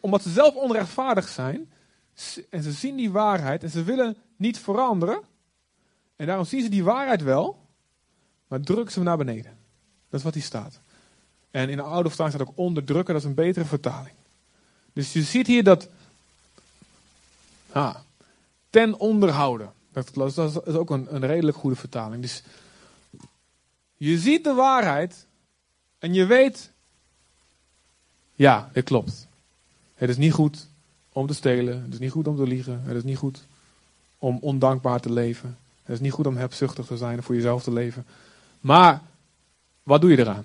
[0.00, 1.70] omdat ze zelf onrechtvaardig zijn,
[2.50, 5.20] en ze zien die waarheid en ze willen niet veranderen.
[6.16, 7.66] En daarom zien ze die waarheid wel,
[8.48, 9.58] maar drukken ze naar beneden.
[10.08, 10.80] Dat is wat hier staat.
[11.50, 14.14] En in de oude vertaling staat ook onderdrukken, dat is een betere vertaling.
[14.92, 15.88] Dus je ziet hier dat.
[17.72, 17.96] Ah,
[18.70, 19.72] ten onderhouden.
[19.92, 20.16] Dat,
[20.66, 22.22] is ook een, een redelijk goede vertaling.
[22.22, 22.42] Dus
[23.96, 25.26] je ziet de waarheid
[25.98, 26.70] en je weet.
[28.34, 29.28] Ja, dit klopt.
[29.94, 30.68] Het is niet goed
[31.12, 31.82] om te stelen.
[31.82, 32.82] Het is niet goed om te liegen.
[32.82, 33.46] Het is niet goed
[34.18, 35.58] om ondankbaar te leven.
[35.82, 38.06] Het is niet goed om hebzuchtig te zijn en voor jezelf te leven.
[38.60, 39.02] Maar
[39.82, 40.44] wat doe je eraan?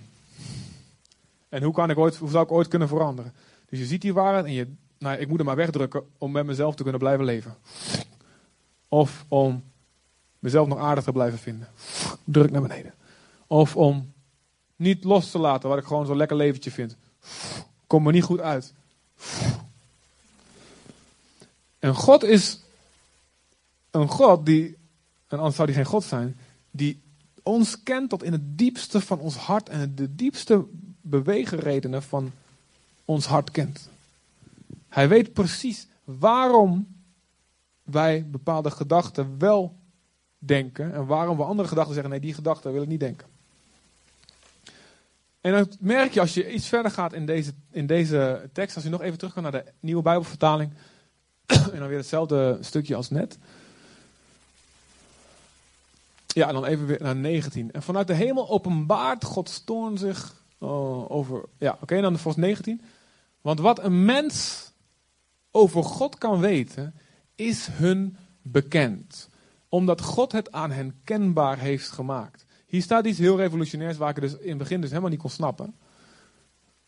[1.49, 3.33] En hoe, kan ik ooit, hoe zou ik ooit kunnen veranderen?
[3.69, 6.45] Dus je ziet die waarheid en je, nou, ik moet hem maar wegdrukken om met
[6.45, 7.55] mezelf te kunnen blijven leven.
[8.87, 9.63] Of om
[10.39, 11.67] mezelf nog aardig te blijven vinden.
[12.23, 12.93] Druk naar beneden.
[13.47, 14.13] Of om
[14.75, 16.95] niet los te laten wat ik gewoon zo'n lekker leventje vind.
[17.87, 18.73] Kom me niet goed uit.
[21.79, 22.59] En God is
[23.91, 24.77] een God die,
[25.27, 26.37] en anders zou die geen God zijn,
[26.71, 27.01] die
[27.43, 30.65] ons kent tot in het diepste van ons hart en de diepste
[31.01, 32.31] beweegredenen van
[33.05, 33.89] ons hart kent.
[34.89, 36.94] Hij weet precies waarom
[37.85, 39.75] wij bepaalde gedachten wel
[40.37, 43.27] denken en waarom we andere gedachten zeggen: nee, die gedachten wil ik niet denken.
[45.41, 48.83] En dan merk je als je iets verder gaat in deze, in deze tekst, als
[48.83, 50.71] je nog even terug kan naar de nieuwe Bijbelvertaling,
[51.73, 53.37] en dan weer hetzelfde stukje als net.
[56.27, 57.71] Ja, en dan even weer naar 19.
[57.71, 61.45] En vanuit de hemel openbaart Gods toorn zich oh, over.
[61.57, 62.81] Ja, oké, okay, dan vers 19.
[63.41, 64.71] Want wat een mens
[65.51, 66.95] over God kan weten,
[67.35, 69.29] is hun bekend.
[69.69, 72.45] Omdat God het aan hen kenbaar heeft gemaakt.
[72.65, 75.29] Hier staat iets heel revolutionairs waar ik dus in het begin dus helemaal niet kon
[75.29, 75.75] snappen.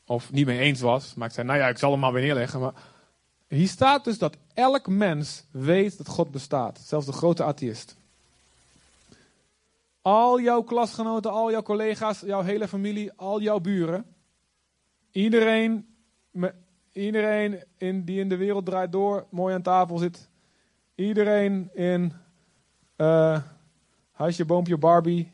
[0.06, 1.14] Of niet mee eens was.
[1.14, 2.60] Maar ik zei, nou ja, ik zal hem maar weer neerleggen.
[2.60, 2.74] Maar
[3.48, 6.80] hier staat dus dat elk mens weet dat God bestaat.
[6.80, 7.96] Zelfs de grote atheïst.
[10.02, 14.06] Al jouw klasgenoten, al jouw collega's, jouw hele familie, al jouw buren.
[15.12, 15.88] Iedereen,
[16.92, 20.30] iedereen in, die in de wereld draait door, mooi aan tafel zit.
[20.98, 22.14] Iedereen in
[22.98, 23.40] uh,
[24.12, 25.32] huisje, boompje, Barbie.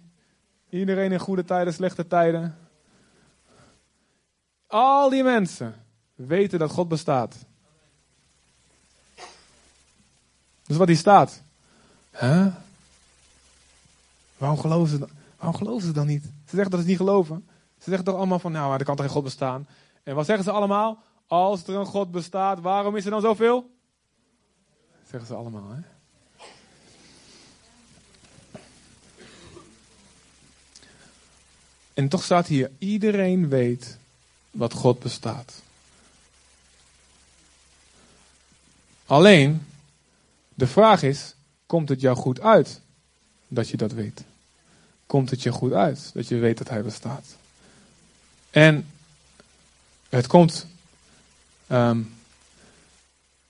[0.70, 2.58] Iedereen in goede tijden, slechte tijden.
[4.68, 5.76] Al die mensen
[6.16, 7.36] weten dat God bestaat.
[10.66, 11.42] Dus wat hier staat.
[12.12, 12.48] Huh?
[14.38, 15.10] Waarom geloven ze dan?
[15.38, 16.24] Waarom geloven ze dan niet?
[16.24, 17.48] Ze zeggen dat ze niet geloven.
[17.78, 19.68] Ze zeggen toch allemaal van, nou, er kan toch geen God bestaan.
[20.04, 21.04] En wat zeggen ze allemaal?
[21.28, 23.72] Als er een God bestaat, waarom is er dan zoveel?
[25.14, 25.82] Zeggen ze allemaal, hè?
[31.94, 33.98] En toch staat hier, iedereen weet
[34.52, 35.62] wat God bestaat.
[39.06, 39.66] Alleen,
[40.54, 41.34] de vraag is,
[41.66, 42.82] komt het jou goed uit
[43.48, 44.24] dat je dat weet?
[45.06, 47.26] Komt het je goed uit dat je weet dat hij bestaat?
[48.50, 48.90] En
[50.10, 50.68] het komt,
[51.68, 52.02] ehm,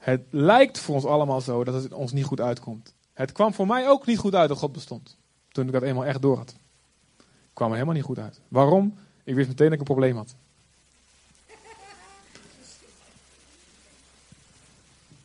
[0.03, 2.93] het lijkt voor ons allemaal zo dat het ons niet goed uitkomt.
[3.13, 5.17] Het kwam voor mij ook niet goed uit dat God bestond.
[5.51, 6.55] Toen ik dat eenmaal echt door had.
[7.53, 8.41] kwam er helemaal niet goed uit.
[8.47, 8.97] Waarom?
[9.23, 10.35] Ik wist meteen dat ik een probleem had.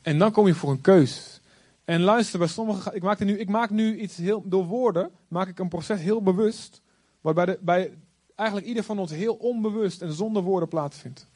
[0.03, 1.41] En dan kom je voor een keus.
[1.85, 5.49] En luister, bij sommigen, ik maak, nu, ik maak nu iets heel, door woorden, maak
[5.49, 6.81] ik een proces heel bewust,
[7.21, 7.93] waarbij de, bij
[8.35, 11.27] eigenlijk ieder van ons heel onbewust en zonder woorden plaatsvindt.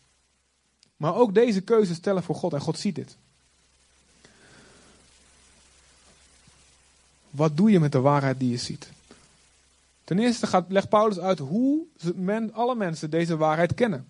[0.96, 3.16] Maar ook deze keuze stellen voor God en God ziet dit.
[7.32, 8.92] Wat doe je met de waarheid die je ziet?
[10.04, 14.08] Ten eerste gaat, legt Paulus uit hoe men, alle mensen deze waarheid kennen.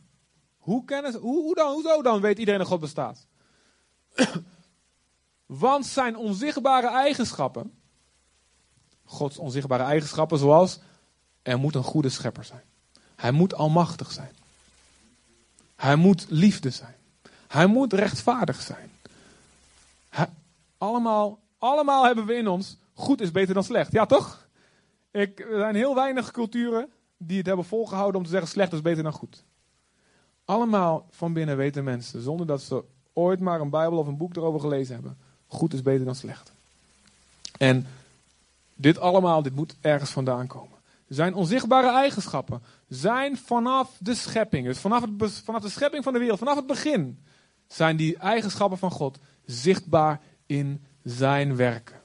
[0.58, 3.26] Hoe, kennen hoe, hoe dan, hoezo dan weet iedereen dat God bestaat?
[5.46, 7.72] Want zijn onzichtbare eigenschappen,
[9.04, 10.78] Gods onzichtbare eigenschappen zoals,
[11.42, 12.62] er moet een goede schepper zijn.
[13.16, 14.36] Hij moet almachtig zijn.
[15.76, 16.96] Hij moet liefde zijn.
[17.48, 18.90] Hij moet rechtvaardig zijn.
[20.78, 23.92] allemaal, allemaal hebben we in ons, goed is beter dan slecht.
[23.92, 24.48] Ja toch?
[25.10, 28.82] Ik, er zijn heel weinig culturen die het hebben volgehouden om te zeggen slecht is
[28.82, 29.44] beter dan goed.
[30.44, 34.36] Allemaal van binnen weten mensen, zonder dat ze ooit maar een Bijbel of een boek
[34.36, 35.18] erover gelezen hebben.
[35.46, 36.52] Goed is beter dan slecht.
[37.58, 37.86] En
[38.74, 40.78] dit allemaal, dit moet ergens vandaan komen.
[41.08, 46.18] zijn onzichtbare eigenschappen, zijn vanaf de schepping, dus vanaf, het, vanaf de schepping van de
[46.18, 47.24] wereld, vanaf het begin,
[47.66, 52.01] zijn die eigenschappen van God zichtbaar in zijn werken.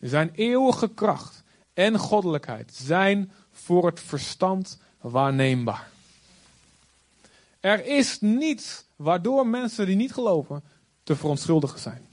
[0.00, 1.42] Zijn eeuwige kracht
[1.74, 5.90] en goddelijkheid zijn voor het verstand waarneembaar.
[7.60, 10.64] Er is niets waardoor mensen die niet geloven
[11.02, 12.06] te verontschuldigen zijn.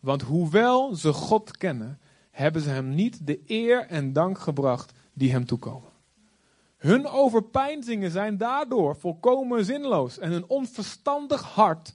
[0.00, 2.00] Want hoewel ze God kennen,
[2.30, 5.90] hebben ze hem niet de eer en dank gebracht die hem toekomen.
[6.76, 11.94] Hun overpeinzingen zijn daardoor volkomen zinloos en hun onverstandig hart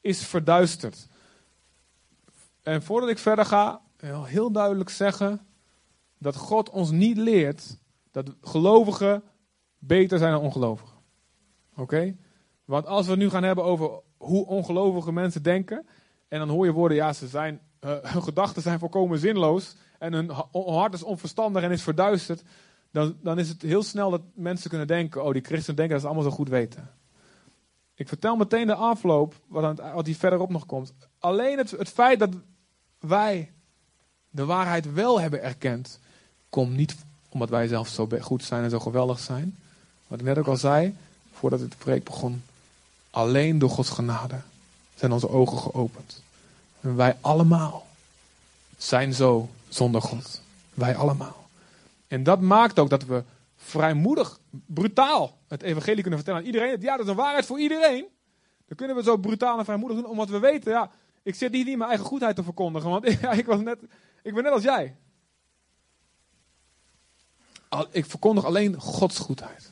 [0.00, 1.06] is verduisterd.
[2.62, 3.80] En voordat ik verder ga,
[4.24, 5.46] heel duidelijk zeggen
[6.18, 7.78] dat God ons niet leert
[8.10, 9.22] dat gelovigen
[9.78, 10.96] beter zijn dan ongelovigen.
[11.76, 12.16] Oké?
[12.64, 15.86] Want als we nu gaan hebben over hoe ongelovige mensen denken,
[16.28, 20.12] en dan hoor je woorden, ja, ze zijn, uh, hun gedachten zijn volkomen zinloos, en
[20.12, 22.42] hun hart is onverstandig en is verduisterd,
[22.90, 26.00] dan, dan is het heel snel dat mensen kunnen denken, oh, die christenen denken dat
[26.00, 26.90] ze allemaal zo goed weten.
[27.94, 30.94] Ik vertel meteen de afloop, wat, aan wat hier verderop nog komt.
[31.18, 32.34] Alleen het, het feit dat
[32.98, 33.52] wij
[34.36, 35.98] de waarheid wel hebben erkend,
[36.50, 36.96] komt niet
[37.28, 39.56] omdat wij zelf zo goed zijn en zo geweldig zijn.
[40.06, 40.96] Wat ik net ook al zei,
[41.32, 42.42] voordat het preek begon.
[43.10, 44.40] Alleen door Gods genade
[44.94, 46.22] zijn onze ogen geopend.
[46.80, 47.86] En wij allemaal
[48.76, 50.42] zijn zo zonder God.
[50.74, 51.48] Wij allemaal.
[52.08, 53.22] En dat maakt ook dat we
[53.56, 56.80] vrijmoedig, brutaal het evangelie kunnen vertellen aan iedereen.
[56.80, 58.06] Ja, dat is een waarheid voor iedereen.
[58.66, 60.90] Dan kunnen we zo brutaal en vrijmoedig doen, omdat we weten, ja,
[61.26, 63.04] ik zit hier niet mijn eigen goedheid te verkondigen, want
[63.40, 63.78] ik, was net,
[64.26, 64.96] ik ben net als jij.
[67.90, 69.70] Ik verkondig alleen Gods goedheid.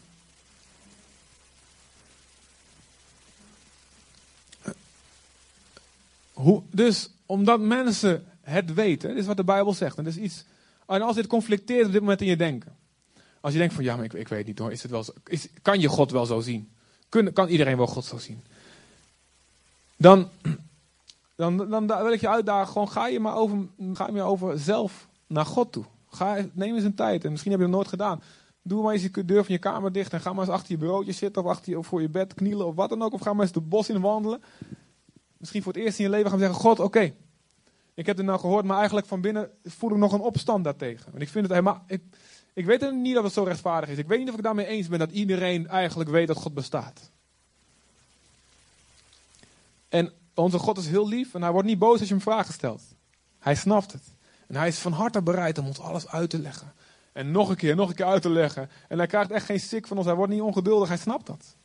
[6.33, 9.99] Hoe, dus omdat mensen het weten, dit is wat de Bijbel zegt.
[9.99, 10.45] En, is iets,
[10.87, 12.77] en als dit conflicteert op dit moment in je denken.
[13.41, 15.49] Als je denkt van ja, maar ik, ik weet niet hoor, is het wel is,
[15.63, 16.73] kan je God wel zo zien?
[17.09, 18.45] Kun, kan iedereen wel God zo zien?
[19.97, 20.31] Dan,
[21.37, 24.59] dan, dan, wil ik je uitdagen, gewoon ga je maar over, ga je maar over
[24.59, 25.85] zelf naar God toe.
[26.09, 27.25] Ga, neem eens een tijd.
[27.25, 28.23] En misschien heb je het nooit gedaan.
[28.63, 30.13] Doe maar eens je deur van je kamer dicht.
[30.13, 31.43] En ga maar eens achter je bureautje zitten.
[31.43, 32.67] Of, achter je, of voor je bed knielen.
[32.67, 33.13] Of wat dan ook.
[33.13, 34.43] Of ga maar eens de bos in wandelen.
[35.37, 37.13] Misschien voor het eerst in je leven gaan zeggen: God, oké.
[37.95, 38.65] ik heb het nou gehoord.
[38.65, 41.13] Maar eigenlijk van binnen voel ik nog een opstand daartegen.
[41.15, 41.85] En ik vind het helemaal.
[41.87, 42.03] Ik,
[42.53, 43.99] ik weet niet dat het zo rechtvaardig is.
[43.99, 47.11] Ik weet niet of ik daarmee eens ben dat iedereen eigenlijk weet dat God bestaat.
[49.89, 52.55] En onze God is heel lief en hij wordt niet boos als je hem vragen
[52.55, 52.83] stelt.
[53.39, 54.03] Hij snapt het.
[54.47, 56.73] En hij is van harte bereid om ons alles uit te leggen.
[57.13, 58.71] En nog een keer, nog een keer uit te leggen.
[58.89, 60.07] En hij krijgt echt geen sik van ons.
[60.07, 60.89] Hij wordt niet ongeduldig.
[60.89, 61.57] Hij snapt dat.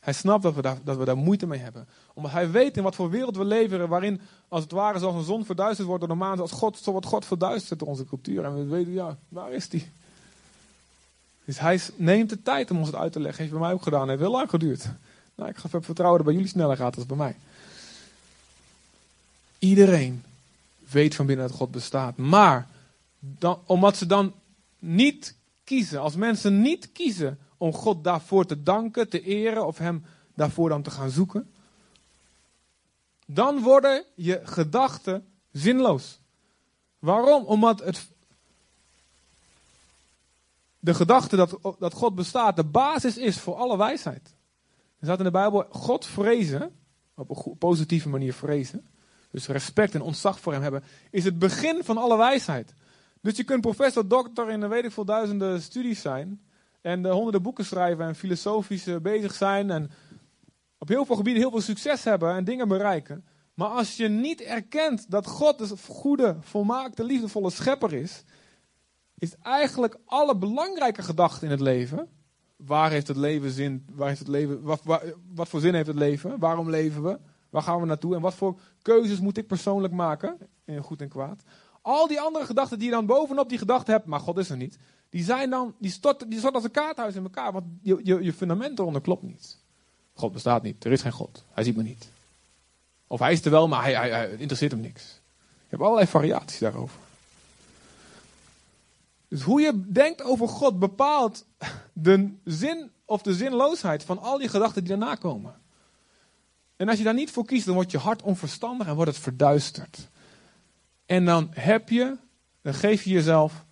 [0.00, 1.88] Hij snapt dat we, daar, dat we daar moeite mee hebben.
[2.14, 3.88] Omdat hij weet in wat voor wereld we leven.
[3.88, 6.48] Waarin als het ware zoals een zon verduisterd wordt door de maan.
[6.48, 8.44] God, zo wordt God verduisterd door onze cultuur.
[8.44, 9.90] En we weten, ja, waar is die?
[11.44, 13.40] Dus hij neemt de tijd om ons het uit te leggen.
[13.40, 14.08] Heeft bij mij ook gedaan.
[14.08, 14.88] Heeft heel lang geduurd.
[15.36, 17.36] Nou, ik ga vertrouwen dat bij jullie sneller gaat dan bij mij.
[19.58, 20.24] Iedereen
[20.90, 22.16] weet van binnen dat God bestaat.
[22.16, 22.68] Maar
[23.18, 24.32] dan, omdat ze dan
[24.78, 30.04] niet kiezen, als mensen niet kiezen om God daarvoor te danken, te eren of Hem
[30.34, 31.50] daarvoor dan te gaan zoeken,
[33.26, 36.18] dan worden je gedachten zinloos.
[36.98, 37.44] Waarom?
[37.44, 38.06] Omdat het,
[40.78, 44.34] de gedachte dat, dat God bestaat de basis is voor alle wijsheid.
[44.98, 46.70] Er staat in de Bijbel, God vrezen,
[47.14, 48.86] op een positieve manier vrezen,
[49.30, 52.74] dus respect en ontzag voor hem hebben, is het begin van alle wijsheid.
[53.20, 56.40] Dus je kunt professor, dokter in weet ik veel duizenden studies zijn.
[56.80, 59.70] En de honderden boeken schrijven en filosofisch eh, bezig zijn.
[59.70, 59.90] En
[60.78, 63.24] op heel veel gebieden heel veel succes hebben en dingen bereiken.
[63.54, 68.24] Maar als je niet erkent dat God de goede, volmaakte, liefdevolle schepper is.
[69.18, 72.08] Is eigenlijk alle belangrijke gedachten in het leven.
[72.56, 73.86] Waar heeft het leven zin?
[73.92, 74.80] Waar heeft het leven, wat,
[75.34, 76.38] wat voor zin heeft het leven?
[76.38, 77.18] Waarom leven we?
[77.50, 78.14] Waar gaan we naartoe?
[78.14, 80.38] En wat voor keuzes moet ik persoonlijk maken?
[80.64, 81.42] In goed en kwaad.
[81.82, 84.56] Al die andere gedachten die je dan bovenop die gedachte hebt, maar God is er
[84.56, 84.78] niet.
[85.08, 87.52] Die zijn dan, die stort, die stort als een kaarthuis in elkaar.
[87.52, 89.58] Want je, je, fundament eronder klopt niet.
[90.12, 90.84] God bestaat niet.
[90.84, 91.44] Er is geen God.
[91.50, 92.08] Hij ziet me niet.
[93.06, 95.20] Of hij is er wel, maar hij, hij, hij interesseert hem niks.
[95.36, 97.00] Je hebt allerlei variaties daarover.
[99.28, 101.46] Dus hoe je denkt over God bepaalt
[101.92, 105.54] de zin of de zinloosheid van al die gedachten die daarna komen.
[106.76, 109.20] En als je daar niet voor kiest, dan wordt je hart onverstandig en wordt het
[109.20, 110.08] verduisterd.
[111.06, 112.16] En dan heb je,
[112.62, 113.64] dan geef je jezelf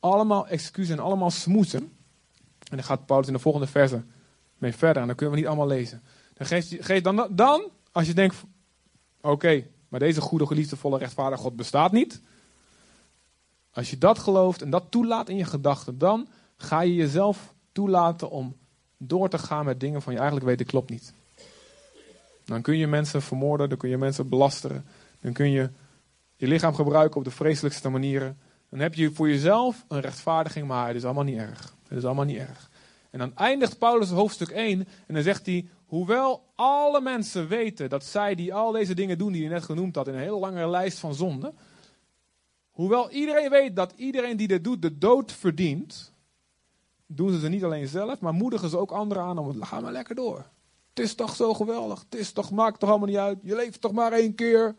[0.00, 1.80] allemaal excuses en allemaal smoesen.
[2.70, 4.04] En dan gaat Paulus in de volgende verse
[4.58, 5.02] mee verder.
[5.02, 6.02] En dan kunnen we niet allemaal lezen.
[6.34, 8.36] Dan geef je, dan, dan, als je denkt,
[9.20, 12.20] oké, maar deze goede, geliefde, volle, rechtvaardige God bestaat niet.
[13.72, 18.30] Als je dat gelooft en dat toelaat in je gedachten, dan ga je jezelf toelaten
[18.30, 18.56] om
[18.96, 21.12] door te gaan met dingen van je eigenlijk weet, dit klopt niet.
[22.44, 24.84] Dan kun je mensen vermoorden, dan kun je mensen belasteren,
[25.20, 25.70] dan kun je
[26.36, 28.38] je lichaam gebruiken op de vreselijkste manieren.
[28.70, 31.74] Dan heb je voor jezelf een rechtvaardiging, maar het is allemaal niet erg.
[31.88, 32.70] Het is allemaal niet erg.
[33.10, 38.04] En dan eindigt Paulus hoofdstuk 1 en dan zegt hij, hoewel alle mensen weten dat
[38.04, 40.68] zij die al deze dingen doen die hij net genoemd had in een hele lange
[40.68, 41.54] lijst van zonden,
[42.80, 46.12] hoewel iedereen weet dat iedereen die dit doet de dood verdient,
[47.06, 49.92] doen ze ze niet alleen zelf, maar moedigen ze ook anderen aan om, ga maar
[49.92, 50.46] lekker door.
[50.88, 53.80] Het is toch zo geweldig, het is toch, maakt toch allemaal niet uit, je leeft
[53.80, 54.74] toch maar één keer.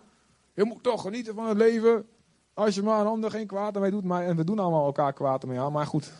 [0.53, 2.07] Je moet toch genieten van het leven.
[2.53, 4.03] Als je maar een ander geen kwaad ermee doet.
[4.03, 5.71] Maar, en we doen allemaal elkaar kwaad ermee aan.
[5.71, 6.11] Maar goed.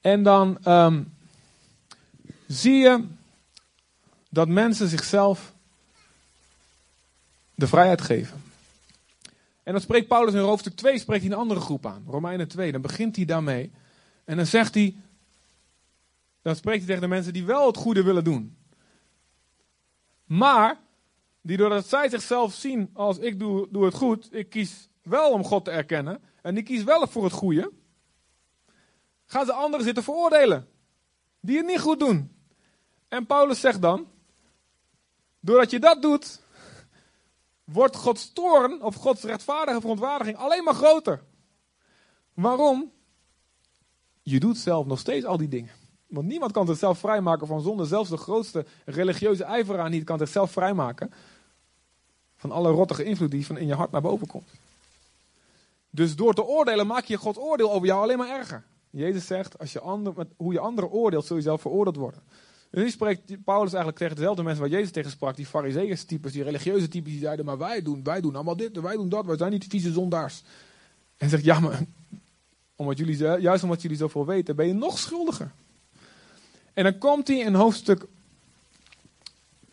[0.00, 1.02] En dan ehm,
[2.46, 3.06] zie je
[4.28, 5.54] dat mensen zichzelf
[7.54, 8.42] de vrijheid geven.
[9.62, 12.04] En dan spreekt Paulus in hoofdstuk 2 spreekt hij een andere groep aan.
[12.06, 12.72] Romeinen 2.
[12.72, 13.70] Dan begint hij daarmee.
[14.24, 14.94] En dan zegt hij
[16.42, 18.56] dan spreekt hij tegen de mensen die wel het goede willen doen.
[20.24, 20.80] Maar,
[21.40, 25.44] die doordat zij zichzelf zien als ik doe, doe het goed, ik kies wel om
[25.44, 27.70] God te erkennen, en ik kies wel voor het goede,
[29.26, 30.68] gaan ze anderen zitten veroordelen.
[31.40, 32.32] Die het niet goed doen.
[33.08, 34.06] En Paulus zegt dan,
[35.40, 36.41] doordat je dat doet,
[37.72, 41.22] wordt Gods toorn of Gods rechtvaardige verontwaardiging alleen maar groter.
[42.34, 42.92] Waarom?
[44.22, 45.70] Je doet zelf nog steeds al die dingen.
[46.06, 47.84] Want niemand kan zichzelf vrijmaken van zonde.
[47.84, 51.12] Zelfs de grootste religieuze ijveraar niet kan zichzelf vrijmaken
[52.36, 54.48] van alle rottige invloed die van in je hart naar boven komt.
[55.90, 58.64] Dus door te oordelen maak je Gods oordeel over jou alleen maar erger.
[58.90, 62.22] Jezus zegt, als je ander, met hoe je anderen oordeelt, zul je zelf veroordeeld worden.
[62.72, 65.36] Nu spreekt Paulus eigenlijk tegen dezelfde mensen waar Jezus tegen sprak.
[65.36, 68.80] Die fariseeërs types, die religieuze types, die zeiden, maar wij doen, wij doen allemaal dit,
[68.80, 70.42] wij doen dat, wij zijn niet vieze zondaars.
[71.16, 71.80] En zegt, ja, maar
[72.76, 75.50] omdat jullie, juist omdat jullie zoveel weten, ben je nog schuldiger.
[76.72, 78.06] En dan komt hij in hoofdstuk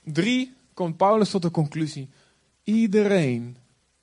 [0.03, 2.09] 3, komt Paulus tot de conclusie.
[2.63, 3.57] Iedereen,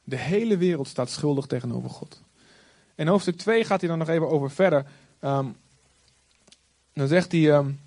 [0.05, 2.21] de hele wereld staat schuldig tegenover God.
[2.95, 4.87] En hoofdstuk 2 gaat hij dan nog even over verder.
[5.21, 5.57] Um,
[6.93, 7.79] dan zegt hij, um,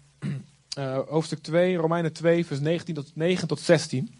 [0.78, 4.16] uh, hoofdstuk 2, Romeinen 2, vers 19 tot, 9 tot 16.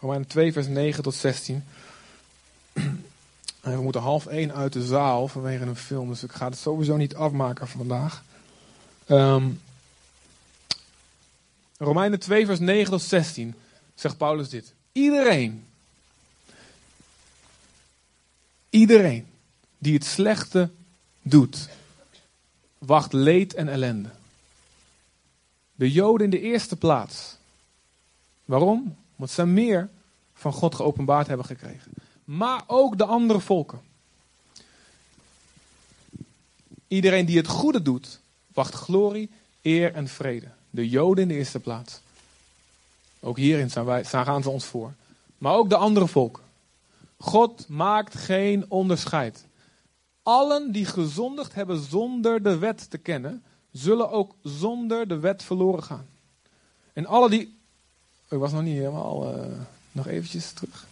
[0.00, 1.64] Romeinen 2, vers 9 tot 16.
[2.72, 3.02] En
[3.76, 6.96] we moeten half 1 uit de zaal vanwege een film, dus ik ga het sowieso
[6.96, 8.24] niet afmaken vandaag.
[9.08, 9.60] Um,
[11.78, 13.54] Romeinen 2, vers 9 tot 16
[13.94, 14.74] zegt Paulus dit.
[14.92, 15.66] Iedereen,
[18.70, 19.26] iedereen
[19.78, 20.70] die het slechte
[21.22, 21.68] doet,
[22.78, 24.10] wacht leed en ellende.
[25.78, 27.36] De Joden in de eerste plaats.
[28.44, 28.96] Waarom?
[29.16, 29.88] Omdat ze meer
[30.34, 31.92] van God geopenbaard hebben gekregen.
[32.24, 33.80] Maar ook de andere volken.
[36.88, 38.20] Iedereen die het goede doet,
[38.52, 39.30] wacht glorie,
[39.62, 40.48] eer en vrede.
[40.70, 42.00] De Joden in de eerste plaats.
[43.20, 44.92] Ook hierin zijn wij, gaan ze ons voor.
[45.38, 46.42] Maar ook de andere volken.
[47.18, 49.44] God maakt geen onderscheid.
[50.22, 53.42] Allen die gezondigd hebben zonder de wet te kennen,
[53.78, 56.06] zullen ook zonder de wet verloren gaan.
[56.92, 57.56] En alle die.
[58.28, 59.38] Ik was nog niet helemaal.
[59.38, 59.44] Uh,
[59.92, 60.86] nog eventjes terug.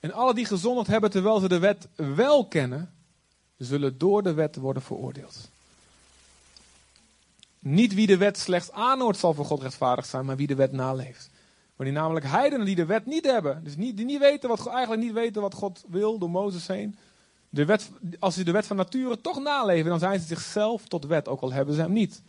[0.00, 2.92] En alle die gezondigd hebben terwijl ze de wet wel kennen,
[3.56, 5.48] zullen door de wet worden veroordeeld.
[7.58, 10.72] Niet wie de wet slechts aanhoort zal voor God rechtvaardig zijn, maar wie de wet
[10.72, 11.30] naleeft.
[11.76, 14.66] Maar die namelijk heidenen die de wet niet hebben, dus niet, die niet weten wat,
[14.66, 16.98] eigenlijk niet weten wat God wil door Mozes heen.
[17.54, 21.06] De wet, als ze de wet van nature toch naleven, dan zijn ze zichzelf tot
[21.06, 22.22] wet, ook al hebben ze hem niet.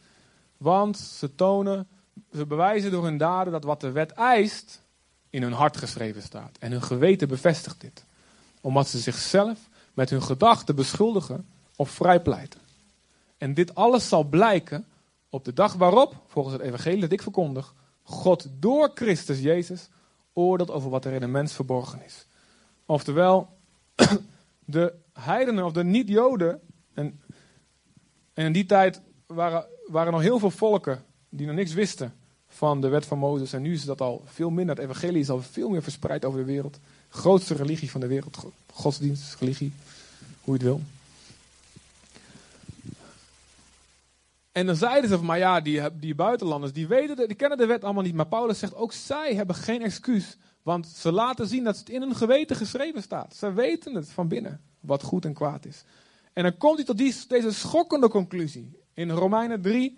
[0.57, 1.87] Want ze tonen,
[2.33, 4.81] ze bewijzen door hun daden dat wat de wet eist,
[5.29, 6.57] in hun hart geschreven staat.
[6.59, 8.05] En hun geweten bevestigt dit.
[8.61, 9.59] Omdat ze zichzelf
[9.93, 12.59] met hun gedachten beschuldigen of vrijpleiten.
[13.37, 14.85] En dit alles zal blijken
[15.29, 19.89] op de dag waarop, volgens het evangelie dat ik verkondig, God door Christus Jezus
[20.33, 22.25] oordeelt over wat er in een mens verborgen is.
[22.85, 23.49] Oftewel,
[24.65, 26.59] de heidenen of de niet-joden,
[26.93, 27.21] en,
[28.33, 32.13] en, in die tijd waren, waren nog heel veel volken die nog niks wisten
[32.47, 33.53] van de wet van Mozes.
[33.53, 34.75] En nu is dat al veel minder.
[34.75, 36.79] Het evangelie is al veel meer verspreid over de wereld.
[37.09, 39.73] grootste religie van de wereld, godsdienst, religie,
[40.41, 40.81] hoe je het wil.
[44.51, 47.65] En dan zeiden ze van, maar ja, die, die buitenlanders, die, weten, die kennen de
[47.65, 48.13] wet allemaal niet.
[48.13, 50.37] Maar Paulus zegt, ook zij hebben geen excuus.
[50.63, 53.35] Want ze laten zien dat het in hun geweten geschreven staat.
[53.35, 55.83] Ze weten het van binnen, wat goed en kwaad is.
[56.33, 58.79] En dan komt hij tot deze schokkende conclusie.
[58.93, 59.97] In Romeinen 3,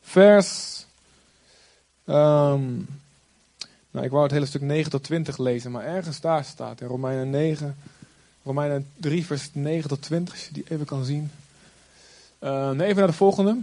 [0.00, 0.78] vers
[2.08, 2.74] Ehm,
[3.90, 6.86] nou, ik wou het hele stuk 9 tot 20 lezen, maar ergens daar staat in
[6.86, 7.76] Romeinen 9,
[8.42, 11.30] Romeinen 3, vers 9 tot 20, als je die even kan zien.
[12.40, 13.58] Uh, nee, even naar de volgende.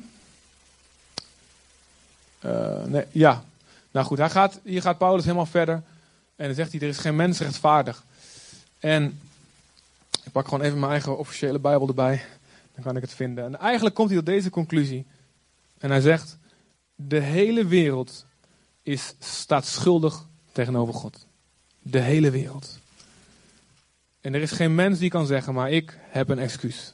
[2.45, 3.43] Uh, nee, ja,
[3.95, 5.75] nou goed, hij gaat, hier gaat Paulus helemaal verder.
[6.35, 8.03] En dan zegt hij, er is geen mens rechtvaardig.
[8.79, 9.19] En
[10.23, 12.25] ik pak gewoon even mijn eigen officiële Bijbel erbij.
[12.73, 13.45] Dan kan ik het vinden.
[13.45, 15.05] En eigenlijk komt hij tot deze conclusie.
[15.77, 16.37] En hij zegt,
[16.95, 18.25] de hele wereld
[18.83, 21.25] is, staat schuldig tegenover God.
[21.81, 22.79] De hele wereld.
[24.21, 26.93] En er is geen mens die kan zeggen, maar ik heb een excuus.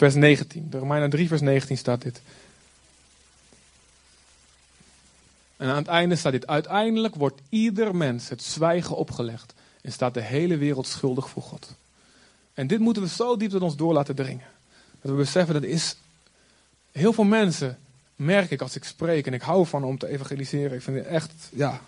[0.00, 0.70] Vers 19.
[0.70, 2.20] De Romeinen 3, vers 19 staat dit.
[5.56, 6.46] En aan het einde staat dit.
[6.46, 9.54] Uiteindelijk wordt ieder mens het zwijgen opgelegd.
[9.82, 11.74] En staat de hele wereld schuldig voor God.
[12.54, 14.46] En dit moeten we zo diep tot ons door laten dringen.
[15.00, 15.96] Dat we beseffen dat is.
[16.92, 17.78] Heel veel mensen
[18.16, 19.26] merk ik als ik spreek.
[19.26, 20.76] En ik hou van om te evangeliseren.
[20.76, 21.32] Ik vind het echt.
[21.52, 21.80] Ja,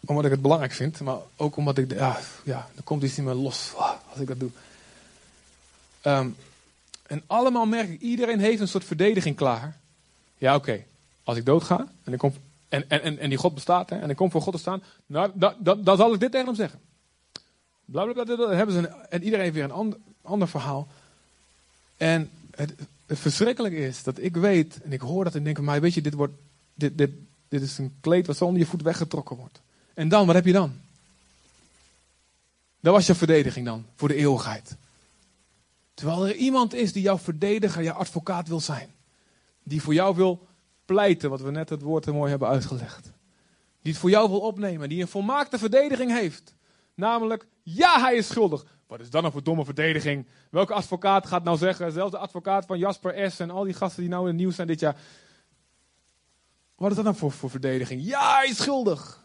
[0.00, 1.00] omdat ik het belangrijk vind.
[1.00, 1.92] Maar ook omdat ik.
[1.92, 3.72] Ja, ja dan komt iets in me los
[4.10, 4.50] als ik dat doe.
[6.02, 6.36] Um,
[7.02, 9.80] en allemaal merk ik, iedereen heeft een soort verdediging klaar.
[10.38, 10.84] Ja, oké.
[11.22, 12.32] Als ik doodga en, ik kom,
[12.68, 15.30] en, en, en, die God bestaat hè, en ik kom voor God te staan, nou,
[15.34, 16.80] dan, dan zal ik dit tegen hem zeggen.
[17.84, 20.88] Blablabla, dan hebben ze een, en iedereen heeft weer een ander, ander verhaal.
[21.96, 22.74] En het,
[23.06, 26.00] het verschrikkelijke is dat ik weet, en ik hoor dat en denk, maar weet je,
[26.00, 26.34] dit, wordt,
[26.74, 27.10] dit, dit,
[27.48, 29.60] dit is een kleed wat zo onder je voet weggetrokken wordt.
[29.94, 30.80] En dan, wat heb je dan?
[32.80, 34.76] Dat was je verdediging dan, voor de eeuwigheid.
[35.94, 38.94] Terwijl er iemand is die jouw verdediger, jouw advocaat wil zijn.
[39.62, 40.46] Die voor jou wil
[40.84, 43.12] pleiten, wat we net het woord mooi hebben uitgelegd.
[43.82, 46.54] Die het voor jou wil opnemen, die een volmaakte verdediging heeft.
[46.94, 48.64] Namelijk, ja, hij is schuldig.
[48.86, 50.26] Wat is dan voor domme verdediging?
[50.50, 53.40] Welke advocaat gaat nou zeggen, zelfs de advocaat van Jasper S.
[53.40, 54.96] en al die gasten die nou in het nieuws zijn dit jaar.
[56.74, 58.04] Wat is dat dan voor, voor verdediging?
[58.04, 59.24] Ja, hij is schuldig.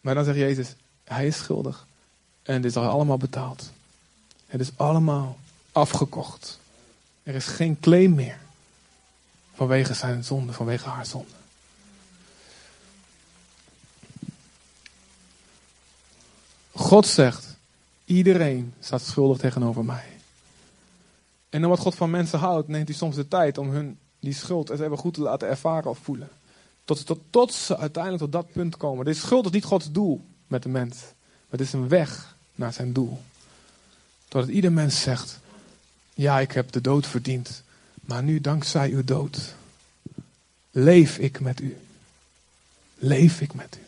[0.00, 1.86] Maar dan zegt Jezus, hij is schuldig.
[2.42, 3.72] En dit is al allemaal betaald.
[4.48, 5.38] Het is allemaal
[5.72, 6.58] afgekocht.
[7.22, 8.38] Er is geen claim meer.
[9.54, 11.36] Vanwege zijn zonde, vanwege haar zonde.
[16.72, 17.56] God zegt,
[18.04, 20.04] iedereen staat schuldig tegenover mij.
[21.48, 24.70] En omdat God van mensen houdt, neemt hij soms de tijd om hun die schuld
[24.70, 26.28] eens even goed te laten ervaren of voelen.
[26.84, 29.04] Tot, tot, tot ze uiteindelijk tot dat punt komen.
[29.04, 30.96] Deze schuld is niet Gods doel met de mens.
[30.96, 33.20] Maar het is een weg naar zijn doel.
[34.28, 35.40] Totdat ieder mens zegt:
[36.14, 37.62] Ja, ik heb de dood verdiend.
[38.00, 39.54] Maar nu, dankzij uw dood,
[40.70, 41.76] leef ik met u.
[42.94, 43.86] Leef ik met u.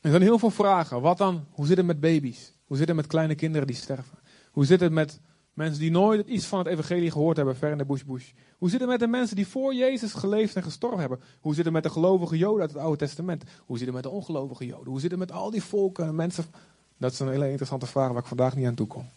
[0.00, 1.00] Er zijn heel veel vragen.
[1.00, 1.44] Wat dan?
[1.50, 2.52] Hoe zit het met baby's?
[2.66, 4.18] Hoe zit het met kleine kinderen die sterven?
[4.50, 5.20] Hoe zit het met
[5.54, 8.30] mensen die nooit iets van het evangelie gehoord hebben, ver in de bush bush?
[8.58, 11.20] Hoe zit het met de mensen die voor Jezus geleefd en gestorven hebben?
[11.40, 13.44] Hoe zit het met de gelovige Joden uit het Oude Testament?
[13.66, 14.90] Hoe zit het met de ongelovige Joden?
[14.90, 16.44] Hoe zit het met al die volken en mensen
[17.00, 19.08] dat is een hele interessante vraag waar ik vandaag niet aan toe kom.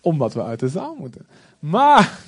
[0.00, 1.26] Omdat we uit de zaal moeten.
[1.58, 2.20] Maar,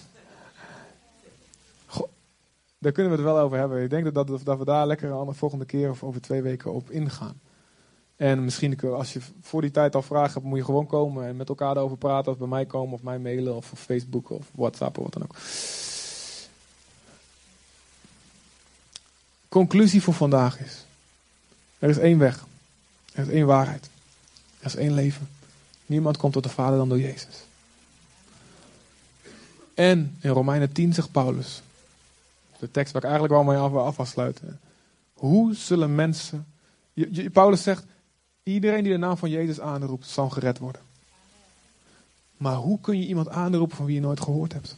[2.78, 3.82] daar kunnen we het wel over hebben.
[3.82, 6.90] Ik denk dat, dat, we daar lekker de volgende keer of over twee weken op
[6.90, 7.40] ingaan.
[8.16, 11.36] En misschien als je voor die tijd al vragen hebt, moet je gewoon komen en
[11.36, 12.32] met elkaar erover praten.
[12.32, 15.36] Of bij mij komen, of mij mailen, of Facebook, of WhatsApp, of wat dan ook.
[19.48, 20.84] Conclusie voor vandaag is:
[21.78, 22.44] er is één weg.
[23.12, 23.90] Er is één waarheid.
[24.58, 25.28] Er is één leven.
[25.86, 27.44] Niemand komt tot de Vader dan door Jezus.
[29.74, 31.62] En in Romeinen 10 zegt Paulus,
[32.58, 34.60] de tekst waar ik eigenlijk wel mee af, wil sluiten.
[35.12, 36.46] Hoe zullen mensen.
[37.32, 37.84] Paulus zegt:
[38.42, 40.82] iedereen die de naam van Jezus aanroept, zal gered worden.
[42.36, 44.76] Maar hoe kun je iemand aanroepen van wie je nooit gehoord hebt?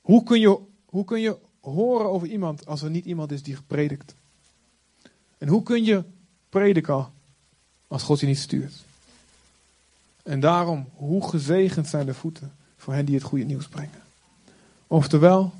[0.00, 3.56] Hoe kun je, hoe kun je horen over iemand als er niet iemand is die
[3.56, 4.14] gepredikt?
[5.38, 6.04] En hoe kun je
[6.56, 7.06] prediken
[7.88, 8.74] als God je niet stuurt.
[10.22, 14.02] En daarom, hoe gezegend zijn de voeten voor hen die het goede nieuws brengen.
[14.86, 15.52] Oftewel,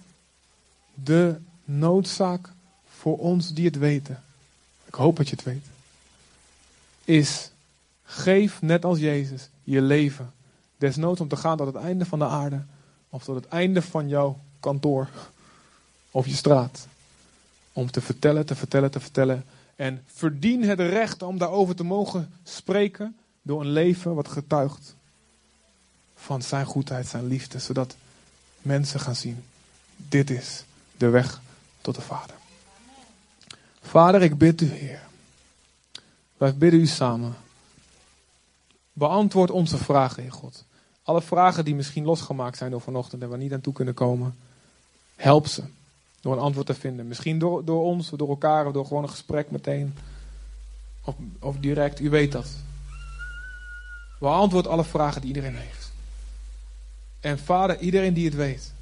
[0.94, 2.52] de noodzaak
[2.88, 4.22] voor ons die het weten,
[4.84, 5.64] ik hoop dat je het weet,
[7.04, 7.50] is
[8.02, 10.32] geef net als Jezus je leven.
[10.76, 12.64] Desnoods om te gaan tot het einde van de aarde
[13.08, 15.08] of tot het einde van jouw kantoor
[16.10, 16.86] of je straat.
[17.72, 19.44] Om te vertellen, te vertellen, te vertellen
[19.76, 24.94] en verdien het recht om daarover te mogen spreken door een leven wat getuigt
[26.14, 27.96] van zijn goedheid, zijn liefde, zodat
[28.62, 29.44] mensen gaan zien,
[29.96, 30.64] dit is
[30.96, 31.40] de weg
[31.80, 32.36] tot de Vader.
[33.80, 35.00] Vader, ik bid u, Heer.
[36.36, 37.36] Wij bidden u samen.
[38.92, 40.64] Beantwoord onze vragen, Heer God.
[41.02, 43.94] Alle vragen die misschien losgemaakt zijn door vanochtend en waar we niet aan toe kunnen
[43.94, 44.36] komen.
[45.16, 45.62] Help ze
[46.26, 47.08] door een antwoord te vinden.
[47.08, 49.94] Misschien door, door ons, door elkaar, of door gewoon een gesprek meteen.
[51.04, 52.46] Of, of direct, u weet dat.
[54.20, 55.92] Beantwoord alle vragen die iedereen heeft.
[57.20, 58.72] En vader, iedereen die het weet,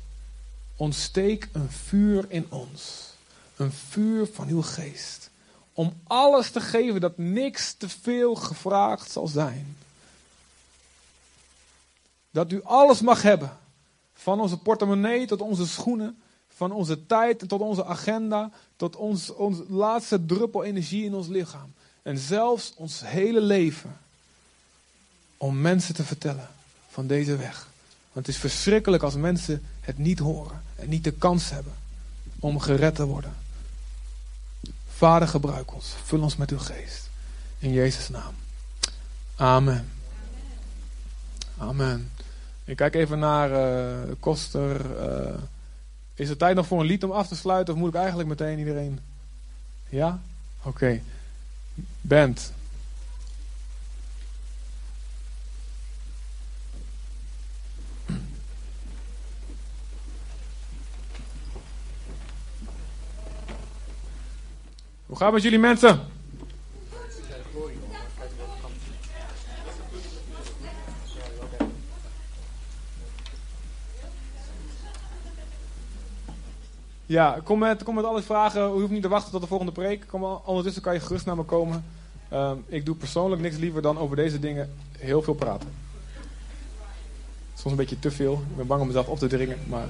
[0.76, 3.12] ontsteek een vuur in ons.
[3.56, 5.30] Een vuur van uw geest.
[5.72, 9.76] Om alles te geven dat niks te veel gevraagd zal zijn.
[12.30, 13.56] Dat u alles mag hebben.
[14.14, 16.18] Van onze portemonnee tot onze schoenen.
[16.56, 18.50] Van onze tijd tot onze agenda.
[18.76, 21.72] Tot ons, ons laatste druppel energie in ons lichaam.
[22.02, 23.96] En zelfs ons hele leven.
[25.36, 26.48] Om mensen te vertellen
[26.88, 27.68] van deze weg.
[28.12, 30.62] Want het is verschrikkelijk als mensen het niet horen.
[30.76, 31.72] En niet de kans hebben
[32.38, 33.34] om gered te worden.
[34.88, 35.94] Vader, gebruik ons.
[36.04, 37.08] Vul ons met uw geest.
[37.58, 38.34] In Jezus' naam.
[39.36, 39.88] Amen.
[41.58, 42.10] Amen.
[42.64, 44.80] Ik kijk even naar uh, Koster.
[44.96, 45.34] Uh,
[46.14, 47.74] is het tijd nog voor een lied om af te sluiten?
[47.74, 49.00] Of moet ik eigenlijk meteen iedereen?
[49.88, 50.20] Ja?
[50.62, 51.00] Oké.
[52.00, 52.52] Band.
[65.06, 66.13] Hoe gaat het met jullie mensen?
[77.06, 78.62] Ja, kom met, kom met alle vragen.
[78.62, 80.04] U hoeft niet te wachten tot de volgende preek.
[80.06, 81.84] Kom, ondertussen kan je gerust naar me komen.
[82.32, 85.68] Um, ik doe persoonlijk niks liever dan over deze dingen heel veel praten.
[87.54, 88.32] Soms een beetje te veel.
[88.32, 89.86] Ik ben bang om mezelf op te dringen, maar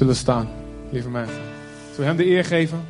[0.00, 0.48] Zullen we staan,
[0.90, 1.42] lieve mensen.
[1.94, 2.80] Zullen we hem de eer geven?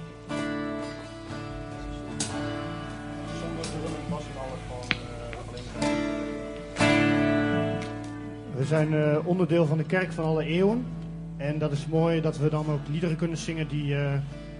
[8.57, 10.87] We zijn uh, onderdeel van de kerk van alle eeuwen.
[11.37, 14.13] En dat is mooi dat we dan ook liederen kunnen zingen die uh,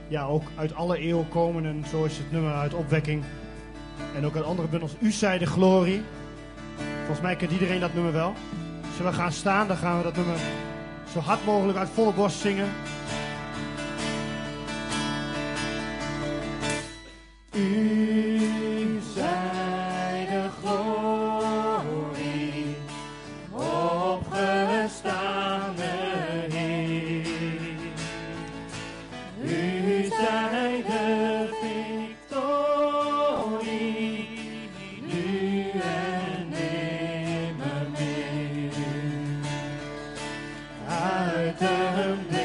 [0.09, 1.65] ja, ook uit alle eeuwen komen.
[1.65, 3.23] En zo is het nummer uit opwekking.
[4.17, 4.97] En ook uit andere bundels.
[5.01, 6.03] U zij de glorie.
[6.99, 8.33] Volgens mij kent iedereen dat nummer wel.
[8.97, 10.37] Zullen we gaan staan, dan gaan we dat nummer
[11.13, 12.69] zo hard mogelijk uit volle borst zingen.
[41.61, 42.40] Uit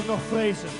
[0.00, 0.79] Ik nog vrezen?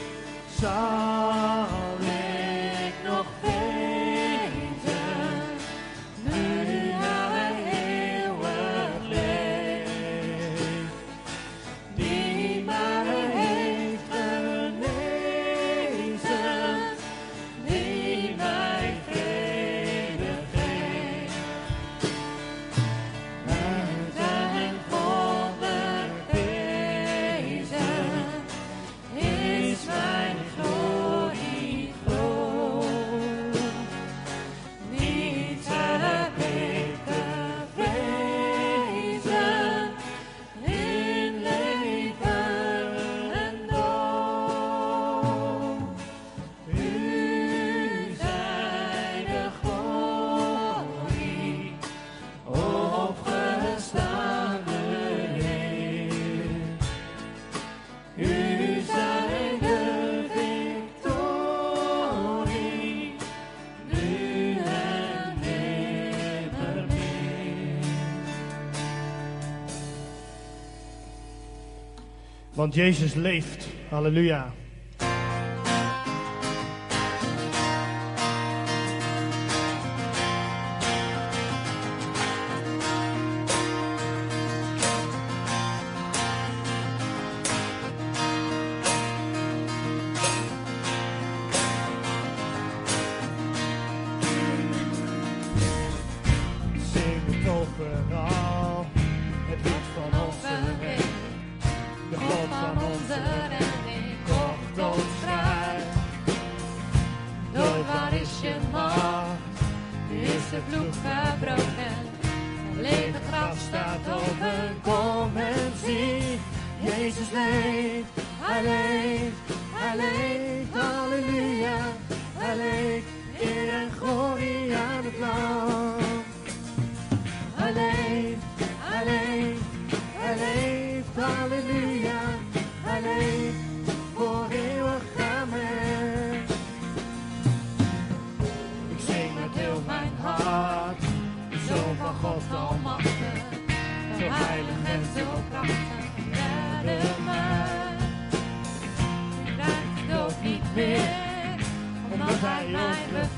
[72.61, 73.68] Want Jezus leeft.
[73.88, 74.52] Halleluja.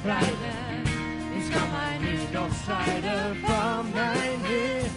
[0.02, 0.34] Bevrijdde.
[1.34, 4.90] Niets kan mij nu nog scheiden van mijn Heer.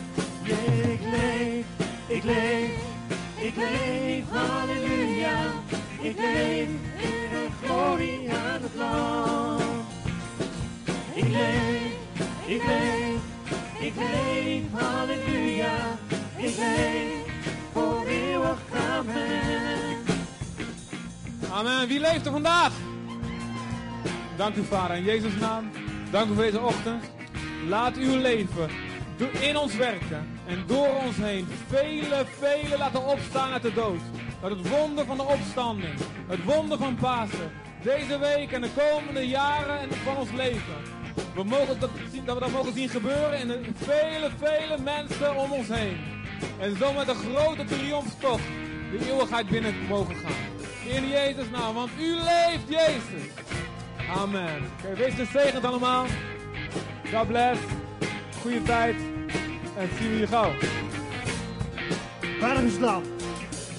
[0.44, 1.66] Ik leef,
[2.08, 2.70] ik leef,
[3.36, 5.38] ik leef, halleluja.
[6.02, 9.62] Ik leef in de glorie aan het land.
[11.14, 11.92] Ik leef,
[12.46, 13.20] ik leef,
[13.80, 15.76] ik leef, halleluja.
[16.36, 17.34] Ik leef
[17.74, 20.04] voor eeuwig, amen.
[21.52, 21.88] Amen.
[21.88, 22.72] Wie leeft er vandaag?
[24.38, 25.70] Dank u, Vader, in Jezus' naam.
[26.12, 27.04] Dank u voor deze ochtend.
[27.68, 28.70] Laat uw leven
[29.40, 34.00] in ons werken en door ons heen vele, vele laten opstaan uit de dood.
[34.42, 35.94] Dat het wonder van de opstanding,
[36.28, 37.52] het wonder van Pasen,
[37.84, 40.76] deze week en de komende jaren en van ons leven.
[41.36, 45.36] We mogen dat, zien- dat we dat mogen zien gebeuren in de vele, vele mensen
[45.36, 45.98] om ons heen.
[46.60, 48.44] En zo met een grote triomftocht
[48.92, 50.54] de eeuwigheid binnen mogen gaan.
[50.88, 53.30] In Jezus' naam, want u leeft, Jezus.
[54.14, 54.64] Amen.
[54.84, 56.06] Oké, wees gezegend allemaal.
[57.14, 57.60] God bless.
[58.42, 58.96] Goeie tijd.
[59.78, 60.52] En zien we je gauw.
[62.40, 63.04] Waardig is het lam,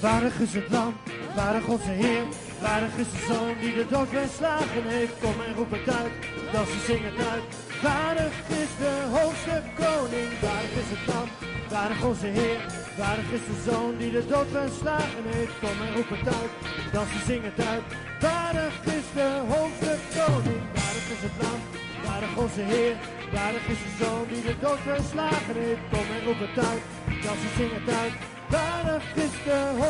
[0.01, 0.97] waardig is het lam,
[1.35, 2.22] waardig onze Heer,
[2.61, 5.12] waardig is de Zoon die de dood verslagen heeft.
[5.20, 6.12] Kom en roep het uit,
[6.53, 7.65] dat ze zingen uit.
[7.83, 11.29] Waardig is de hoogste koning, waardig is het lam,
[11.68, 12.61] waardig onze Heer,
[13.03, 15.55] waardig is de Zoon die de dood verslagen heeft.
[15.62, 16.53] Kom en roep het uit,
[16.93, 17.85] dat ze zingen het uit.
[18.20, 21.61] Waardig is de hoogste koning, waardig is het lam,
[22.07, 22.95] waardig onze Heer,
[23.37, 25.85] waardig is de Zoon die de dood verslagen heeft.
[25.93, 26.85] Kom en roep het uit,
[27.24, 28.14] dat ze zingen het uit.
[28.55, 29.85] Waardig is de hoogste